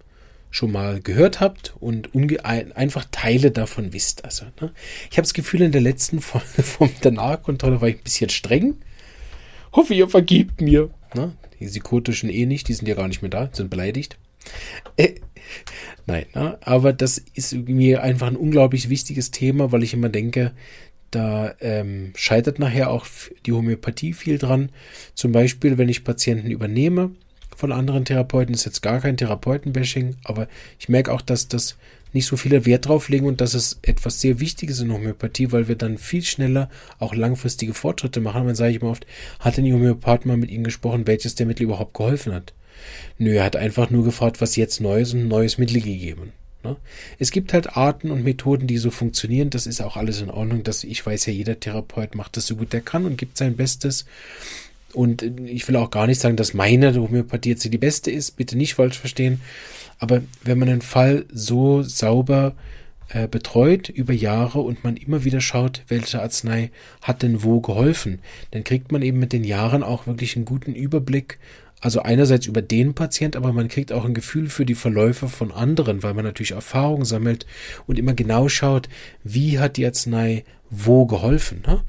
schon 0.56 0.72
mal 0.72 1.02
gehört 1.02 1.42
habt 1.42 1.74
und 1.82 2.16
einfach 2.46 3.06
Teile 3.12 3.52
davon 3.52 3.92
wisst. 3.92 4.24
Also, 4.24 4.46
ne? 4.62 4.72
Ich 5.12 5.18
habe 5.18 5.24
das 5.24 5.34
Gefühl, 5.34 5.62
in 5.62 5.74
der 5.74 5.82
letzten 5.82 6.22
Folge 6.22 6.64
vom 6.64 6.90
Danach-Kontrolle 7.02 7.82
war 7.82 7.90
ich 7.90 7.98
ein 7.98 8.04
bisschen 8.04 8.30
streng. 8.30 8.76
Hoffe, 9.74 9.94
ihr 9.94 10.08
vergebt 10.08 10.62
mir. 10.62 10.90
Ne? 11.14 11.34
Die 11.60 11.66
Psychotischen 11.66 12.30
eh 12.30 12.46
nicht, 12.46 12.70
die 12.70 12.74
sind 12.74 12.88
ja 12.88 12.96
gar 12.96 13.10
nicht 13.10 13.22
mehr 13.22 13.32
da, 13.32 13.50
sind 13.52 13.70
beleidigt. 13.70 14.18
Äh, 14.96 15.16
nein, 16.06 16.26
ne? 16.34 16.58
aber 16.62 16.94
das 16.94 17.18
ist 17.34 17.54
mir 17.54 18.02
einfach 18.02 18.28
ein 18.28 18.38
unglaublich 18.38 18.88
wichtiges 18.88 19.32
Thema, 19.32 19.74
weil 19.74 19.84
ich 19.84 19.94
immer 19.94 20.10
denke, 20.10 20.54
da 21.12 21.54
ähm, 21.60 22.14
scheitert 22.16 22.60
nachher 22.60 22.92
auch 22.92 23.06
die 23.46 23.52
Homöopathie 23.52 24.14
viel 24.14 24.38
dran. 24.38 24.70
Zum 25.16 25.34
Beispiel, 25.34 25.78
wenn 25.78 25.90
ich 25.90 26.06
Patienten 26.06 26.50
übernehme, 26.50 27.12
von 27.56 27.72
anderen 27.72 28.06
Therapeuten. 28.06 28.54
ist 28.54 28.66
jetzt 28.66 28.82
gar 28.82 29.00
kein 29.00 29.18
Therapeutenbashing, 29.18 30.16
aber 30.24 30.48
ich 30.80 30.90
merke 30.90 31.12
auch, 31.12 31.22
dass 31.22 31.48
das 31.48 31.76
nicht 32.14 32.26
so 32.28 32.38
viele 32.38 32.66
Wert 32.66 32.88
drauf 32.88 33.10
legen 33.10 33.26
und 33.26 33.42
dass 33.42 33.54
es 33.54 33.78
etwas 33.82 34.22
sehr 34.22 34.40
Wichtiges 34.40 34.80
in 34.80 34.92
Homöopathie, 34.92 35.52
weil 35.52 35.68
wir 35.68 35.76
dann 35.76 35.98
viel 35.98 36.24
schneller 36.24 36.70
auch 36.98 37.14
langfristige 37.14 37.74
Fortschritte 37.74 38.22
machen. 38.22 38.48
Dann 38.48 38.56
sage 38.56 38.72
ich 38.72 38.82
immer 38.82 38.92
oft, 38.92 39.06
hat 39.40 39.58
denn 39.58 39.66
die 39.66 39.74
Homöopath 39.74 40.26
mal 40.26 40.38
mit 40.38 40.50
Ihnen 40.50 40.64
gesprochen, 40.64 41.08
welches 41.08 41.36
der 41.36 41.46
Mittel 41.46 41.64
überhaupt 41.64 41.94
geholfen 41.94 42.34
hat? 42.34 42.54
Nö, 43.18 43.36
er 43.36 43.44
hat 43.44 43.56
einfach 43.58 43.90
nur 43.90 44.06
gefragt, 44.06 44.42
was 44.42 44.56
jetzt 44.56 44.80
Neues 44.80 45.14
und 45.14 45.28
neues 45.28 45.58
Mittel 45.58 45.82
gegeben. 45.82 46.32
Ne? 46.64 46.78
Es 47.20 47.32
gibt 47.32 47.54
halt 47.54 47.78
Arten 47.78 48.12
und 48.12 48.24
Methoden, 48.24 48.68
die 48.68 48.78
so 48.78 48.92
funktionieren. 48.92 49.50
Das 49.50 49.68
ist 49.68 49.82
auch 49.82 49.98
alles 49.98 50.22
in 50.22 50.30
Ordnung. 50.30 50.64
Dass 50.64 50.84
ich 50.84 51.06
weiß 51.06 51.28
ja, 51.28 51.34
jeder 51.34 51.60
Therapeut 51.60 52.16
macht 52.16 52.38
das 52.38 52.48
so 52.48 52.56
gut 52.56 52.74
er 52.74 52.82
kann 52.82 53.06
und 53.06 53.18
gibt 53.18 53.38
sein 53.38 53.56
Bestes. 53.56 54.06
Und 54.96 55.24
ich 55.46 55.68
will 55.68 55.76
auch 55.76 55.92
gar 55.92 56.08
nicht 56.08 56.22
sagen, 56.22 56.38
dass 56.38 56.54
meine 56.54 56.94
Homöopathie 56.96 57.50
jetzt 57.50 57.72
die 57.72 57.78
beste 57.78 58.12
ist, 58.12 58.38
bitte 58.38 58.58
nicht 58.58 58.76
falsch 58.76 58.98
verstehen. 58.98 59.42
Aber 60.00 60.22
wenn 60.44 60.58
man 60.58 60.70
einen 60.70 60.82
Fall 60.82 61.26
so 61.32 61.84
sauber 61.84 62.56
äh, 63.10 63.28
betreut 63.28 63.90
über 63.90 64.14
Jahre 64.14 64.60
und 64.60 64.84
man 64.84 64.98
immer 64.98 65.24
wieder 65.24 65.42
schaut, 65.42 65.84
welche 65.88 66.22
Arznei 66.22 66.72
hat 67.02 67.22
denn 67.22 67.44
wo 67.44 67.62
geholfen, 67.62 68.20
dann 68.52 68.64
kriegt 68.64 68.92
man 68.92 69.02
eben 69.02 69.20
mit 69.20 69.34
den 69.34 69.44
Jahren 69.44 69.84
auch 69.84 70.08
wirklich 70.08 70.36
einen 70.36 70.46
guten 70.46 70.74
Überblick. 70.74 71.38
Also 71.82 72.02
einerseits 72.02 72.48
über 72.48 72.62
den 72.64 72.96
Patient, 72.96 73.36
aber 73.36 73.54
man 73.54 73.68
kriegt 73.68 73.92
auch 73.92 74.06
ein 74.06 74.16
Gefühl 74.16 74.50
für 74.50 74.66
die 74.66 74.76
Verläufe 74.76 75.28
von 75.28 75.52
anderen, 75.52 76.02
weil 76.02 76.14
man 76.16 76.26
natürlich 76.26 76.52
Erfahrung 76.52 77.06
sammelt 77.06 77.46
und 77.86 78.00
immer 78.00 78.14
genau 78.14 78.50
schaut, 78.50 78.90
wie 79.24 79.60
hat 79.60 79.78
die 79.78 79.86
Arznei 79.86 80.46
wo 80.70 81.06
geholfen. 81.06 81.64
Ne? 81.68 81.84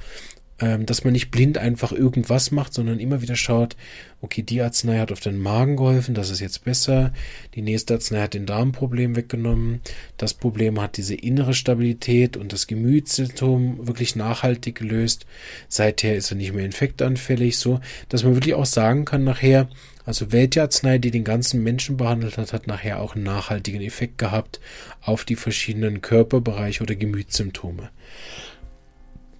Ähm, 0.58 0.86
dass 0.86 1.04
man 1.04 1.12
nicht 1.12 1.30
blind 1.30 1.58
einfach 1.58 1.92
irgendwas 1.92 2.50
macht, 2.50 2.72
sondern 2.72 2.98
immer 2.98 3.20
wieder 3.22 3.36
schaut, 3.36 3.76
okay, 4.22 4.42
die 4.42 4.62
Arznei 4.62 4.98
hat 4.98 5.12
auf 5.12 5.20
den 5.20 5.38
Magen 5.38 5.76
geholfen, 5.76 6.14
das 6.14 6.30
ist 6.30 6.40
jetzt 6.40 6.64
besser, 6.64 7.12
die 7.54 7.62
nächste 7.62 7.94
Arznei 7.94 8.22
hat 8.22 8.34
den 8.34 8.46
Darmproblem 8.46 9.16
weggenommen, 9.16 9.80
das 10.16 10.34
Problem 10.34 10.80
hat 10.80 10.96
diese 10.96 11.14
innere 11.14 11.54
Stabilität 11.54 12.36
und 12.36 12.52
das 12.52 12.66
Gemütssymptom 12.66 13.86
wirklich 13.86 14.16
nachhaltig 14.16 14.76
gelöst, 14.76 15.26
seither 15.68 16.16
ist 16.16 16.30
er 16.30 16.36
nicht 16.36 16.54
mehr 16.54 16.64
infektanfällig, 16.64 17.58
so, 17.58 17.80
dass 18.08 18.24
man 18.24 18.34
wirklich 18.34 18.54
auch 18.54 18.66
sagen 18.66 19.04
kann 19.04 19.24
nachher, 19.24 19.68
also 20.06 20.30
welche 20.30 20.62
Arznei, 20.62 20.98
die 20.98 21.10
den 21.10 21.24
ganzen 21.24 21.62
Menschen 21.64 21.96
behandelt 21.96 22.38
hat, 22.38 22.52
hat 22.52 22.68
nachher 22.68 23.00
auch 23.00 23.16
einen 23.16 23.24
nachhaltigen 23.24 23.82
Effekt 23.82 24.18
gehabt 24.18 24.60
auf 25.02 25.24
die 25.24 25.34
verschiedenen 25.34 26.00
Körperbereiche 26.00 26.84
oder 26.84 26.94
Gemütssymptome. 26.94 27.90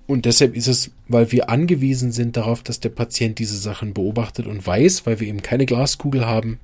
Und 0.07 0.25
deshalb 0.25 0.57
ist 0.57 0.69
es, 0.69 0.90
weil 1.09 1.33
wir 1.33 1.51
angewiesen 1.51 2.12
sind 2.12 2.37
darauf, 2.37 2.62
dass 2.62 2.81
der 2.81 2.90
Patient 2.90 3.38
diese 3.38 3.57
Sachen 3.57 3.92
beobachtet 3.92 4.47
und 4.47 4.64
weiß, 4.64 5.05
weil 5.05 5.19
wir 5.19 5.27
eben 5.27 5.42
keine 5.42 5.66
Glaskugel 5.66 6.27
haben, 6.27 6.61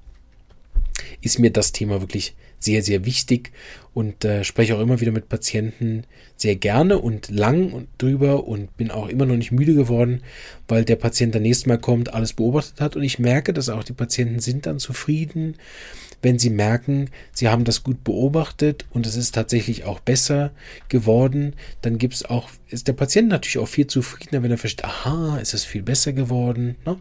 ist 1.20 1.38
mir 1.38 1.50
das 1.50 1.72
Thema 1.72 2.00
wirklich 2.00 2.35
sehr, 2.59 2.83
sehr 2.83 3.05
wichtig 3.05 3.50
und 3.94 4.24
äh, 4.24 4.44
spreche 4.44 4.76
auch 4.76 4.81
immer 4.81 5.00
wieder 5.00 5.12
mit 5.12 5.28
Patienten 5.28 6.05
sehr 6.37 6.57
gerne 6.57 6.98
und 6.98 7.31
lang 7.31 7.72
und 7.72 7.88
drüber 7.98 8.46
und 8.46 8.76
bin 8.76 8.90
auch 8.90 9.09
immer 9.09 9.26
noch 9.26 9.37
nicht 9.37 9.52
müde 9.52 9.74
geworden, 9.74 10.22
weil 10.68 10.85
der 10.85 10.96
Patient 10.96 11.35
dann 11.35 11.42
nächstes 11.42 11.66
Mal 11.66 11.78
kommt, 11.78 12.14
alles 12.14 12.33
beobachtet 12.33 12.81
hat 12.81 12.96
und 12.96 13.02
ich 13.02 13.18
merke, 13.18 13.52
dass 13.52 13.68
auch 13.68 13.85
die 13.85 13.92
Patienten 13.92 14.40
sind 14.40 14.66
dann 14.66 14.78
zufrieden 14.78 15.57
wenn 16.22 16.38
sie 16.38 16.50
merken, 16.50 17.11
sie 17.33 17.48
haben 17.48 17.64
das 17.64 17.83
gut 17.83 18.05
beobachtet 18.05 18.87
und 18.90 19.07
es 19.07 19.16
ist 19.16 19.35
tatsächlich 19.35 19.85
auch 19.85 19.98
besser 19.98 20.52
geworden, 20.88 21.55
dann 21.83 21.98
gibt 21.98 22.14
es 22.14 22.24
auch, 22.24 22.48
ist 22.68 22.87
der 22.87 22.92
Patient 22.92 23.28
natürlich 23.28 23.59
auch 23.59 23.68
viel 23.68 23.88
zufriedener, 23.88 24.42
wenn 24.42 24.52
er 24.52 24.59
versteht, 24.59 24.85
aha, 24.85 25.38
ist 25.38 25.52
es 25.52 25.64
viel 25.64 25.83
besser 25.83 26.12
geworden. 26.12 26.76
Ne? 26.87 26.96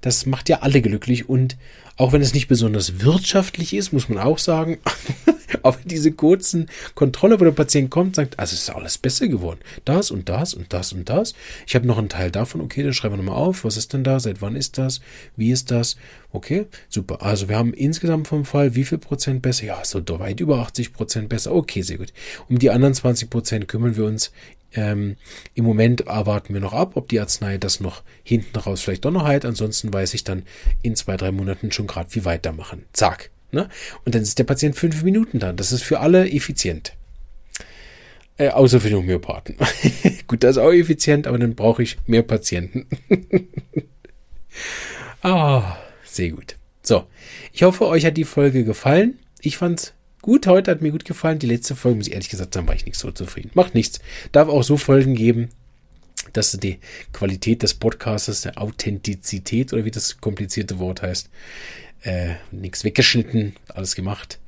Das 0.00 0.24
macht 0.24 0.48
ja 0.48 0.60
alle 0.60 0.80
glücklich 0.80 1.28
und 1.28 1.58
auch 1.98 2.12
wenn 2.12 2.22
es 2.22 2.32
nicht 2.32 2.48
besonders 2.48 3.00
wirtschaftlich 3.04 3.74
ist, 3.74 3.92
muss 3.92 4.08
man 4.08 4.18
auch 4.18 4.38
sagen, 4.38 4.78
aber 5.62 5.78
diese 5.84 6.10
kurzen 6.32 6.70
Kontrolle, 6.94 7.38
wo 7.38 7.44
der 7.44 7.52
Patient 7.52 7.90
kommt, 7.90 8.16
sagt, 8.16 8.38
also 8.38 8.54
ist 8.54 8.70
alles 8.70 8.96
besser 8.96 9.28
geworden. 9.28 9.60
Das 9.84 10.10
und 10.10 10.30
das 10.30 10.54
und 10.54 10.72
das 10.72 10.94
und 10.94 11.10
das. 11.10 11.34
Ich 11.66 11.74
habe 11.74 11.86
noch 11.86 11.98
einen 11.98 12.08
Teil 12.08 12.30
davon, 12.30 12.62
okay, 12.62 12.82
dann 12.82 12.94
schreiben 12.94 13.14
wir 13.14 13.22
nochmal 13.22 13.36
auf. 13.36 13.64
Was 13.64 13.76
ist 13.76 13.92
denn 13.92 14.02
da? 14.02 14.18
Seit 14.18 14.40
wann 14.40 14.56
ist 14.56 14.78
das? 14.78 15.02
Wie 15.36 15.50
ist 15.50 15.70
das? 15.70 15.96
Okay, 16.30 16.64
super. 16.88 17.20
Also 17.20 17.50
wir 17.50 17.58
haben 17.58 17.74
insgesamt 17.74 18.28
vom 18.28 18.46
Fall 18.46 18.74
wie 18.74 18.84
viel 18.84 18.96
Prozent 18.96 19.42
besser? 19.42 19.66
Ja, 19.66 19.84
so 19.84 20.00
weit 20.18 20.40
über 20.40 20.60
80 20.60 20.94
Prozent 20.94 21.28
besser. 21.28 21.52
Okay, 21.52 21.82
sehr 21.82 21.98
gut. 21.98 22.14
Um 22.48 22.58
die 22.58 22.70
anderen 22.70 22.94
20 22.94 23.28
Prozent 23.28 23.68
kümmern 23.68 23.96
wir 23.96 24.06
uns 24.06 24.32
ähm, 24.74 25.16
Im 25.52 25.66
Moment 25.66 26.00
erwarten 26.02 26.54
wir 26.54 26.62
noch 26.62 26.72
ab, 26.72 26.92
ob 26.94 27.10
die 27.10 27.20
Arznei 27.20 27.58
das 27.58 27.80
noch 27.80 28.02
hinten 28.22 28.58
raus 28.58 28.80
vielleicht 28.80 29.04
doch 29.04 29.10
noch 29.10 29.24
heilt. 29.24 29.44
Ansonsten 29.44 29.92
weiß 29.92 30.14
ich 30.14 30.24
dann 30.24 30.44
in 30.80 30.96
zwei, 30.96 31.18
drei 31.18 31.30
Monaten 31.30 31.72
schon 31.72 31.86
gerade, 31.86 32.14
wie 32.14 32.24
weitermachen. 32.24 32.86
Zack. 32.94 33.31
Ne? 33.52 33.68
Und 34.04 34.14
dann 34.14 34.22
ist 34.22 34.38
der 34.38 34.44
Patient 34.44 34.76
fünf 34.76 35.02
Minuten 35.02 35.38
dann. 35.38 35.56
Das 35.56 35.72
ist 35.72 35.82
für 35.82 36.00
alle 36.00 36.28
effizient. 36.30 36.94
Äh, 38.38 38.48
außer 38.48 38.80
für 38.80 38.88
den 38.88 38.98
Homöopathen. 38.98 39.56
Gut, 40.26 40.42
das 40.42 40.56
ist 40.56 40.62
auch 40.62 40.72
effizient, 40.72 41.26
aber 41.26 41.38
dann 41.38 41.54
brauche 41.54 41.82
ich 41.82 41.98
mehr 42.06 42.22
Patienten. 42.22 42.86
Ah, 45.24 45.60
oh, 45.60 45.76
sehr 46.04 46.30
gut. 46.30 46.56
So, 46.82 47.04
ich 47.52 47.62
hoffe, 47.62 47.86
euch 47.86 48.04
hat 48.04 48.16
die 48.16 48.24
Folge 48.24 48.64
gefallen. 48.64 49.20
Ich 49.40 49.56
fand's 49.56 49.94
Gut, 50.22 50.46
heute 50.46 50.70
hat 50.70 50.82
mir 50.82 50.92
gut 50.92 51.04
gefallen. 51.04 51.40
Die 51.40 51.48
letzte 51.48 51.74
Folge, 51.74 51.96
muss 51.96 52.06
ich 52.06 52.12
ehrlich 52.12 52.28
gesagt 52.28 52.54
sagen, 52.54 52.68
war 52.68 52.76
ich 52.76 52.86
nicht 52.86 52.96
so 52.96 53.10
zufrieden. 53.10 53.50
Macht 53.54 53.74
nichts. 53.74 54.00
Darf 54.30 54.48
auch 54.48 54.62
so 54.62 54.76
Folgen 54.76 55.16
geben, 55.16 55.48
dass 56.32 56.52
die 56.52 56.78
Qualität 57.12 57.62
des 57.62 57.74
Podcasts, 57.74 58.42
der 58.42 58.60
Authentizität 58.60 59.72
oder 59.72 59.84
wie 59.84 59.90
das 59.90 60.20
komplizierte 60.20 60.78
Wort 60.78 61.02
heißt, 61.02 61.30
äh, 62.02 62.34
nichts 62.50 62.84
weggeschnitten, 62.84 63.54
alles 63.68 63.94
gemacht. 63.94 64.38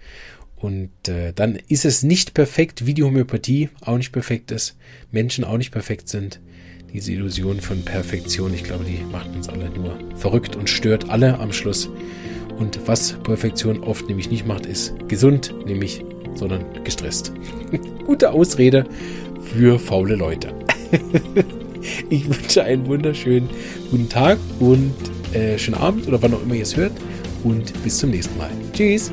Und 0.56 1.08
äh, 1.08 1.32
dann 1.34 1.58
ist 1.68 1.84
es 1.84 2.02
nicht 2.02 2.34
perfekt, 2.34 2.86
wie 2.86 2.94
die 2.94 3.02
Homöopathie 3.02 3.68
auch 3.80 3.98
nicht 3.98 4.12
perfekt 4.12 4.50
ist, 4.50 4.76
Menschen 5.10 5.44
auch 5.44 5.58
nicht 5.58 5.72
perfekt 5.72 6.08
sind. 6.08 6.40
Diese 6.92 7.12
Illusion 7.12 7.60
von 7.60 7.84
Perfektion, 7.84 8.54
ich 8.54 8.64
glaube, 8.64 8.84
die 8.84 9.02
macht 9.10 9.28
uns 9.30 9.48
alle 9.48 9.68
nur 9.68 9.98
verrückt 10.16 10.56
und 10.56 10.70
stört 10.70 11.10
alle 11.10 11.38
am 11.38 11.52
Schluss. 11.52 11.90
Und 12.56 12.86
was 12.86 13.14
Perfektion 13.24 13.82
oft 13.82 14.06
nämlich 14.06 14.30
nicht 14.30 14.46
macht, 14.46 14.64
ist 14.66 14.94
gesund, 15.08 15.52
nämlich 15.66 16.04
sondern 16.34 16.64
gestresst. 16.84 17.32
Gute 18.06 18.30
Ausrede 18.30 18.84
für 19.42 19.78
faule 19.78 20.14
Leute. 20.14 20.54
ich 22.10 22.28
wünsche 22.28 22.62
einen 22.62 22.86
wunderschönen 22.86 23.48
guten 23.90 24.08
Tag 24.08 24.38
und 24.60 24.94
äh, 25.32 25.58
schönen 25.58 25.78
Abend 25.78 26.06
oder 26.08 26.20
wann 26.22 26.34
auch 26.34 26.42
immer 26.42 26.54
ihr 26.54 26.62
es 26.62 26.76
hört. 26.76 26.92
Und 27.42 27.72
bis 27.82 27.98
zum 27.98 28.10
nächsten 28.10 28.36
Mal. 28.38 28.50
Tschüss. 28.72 29.10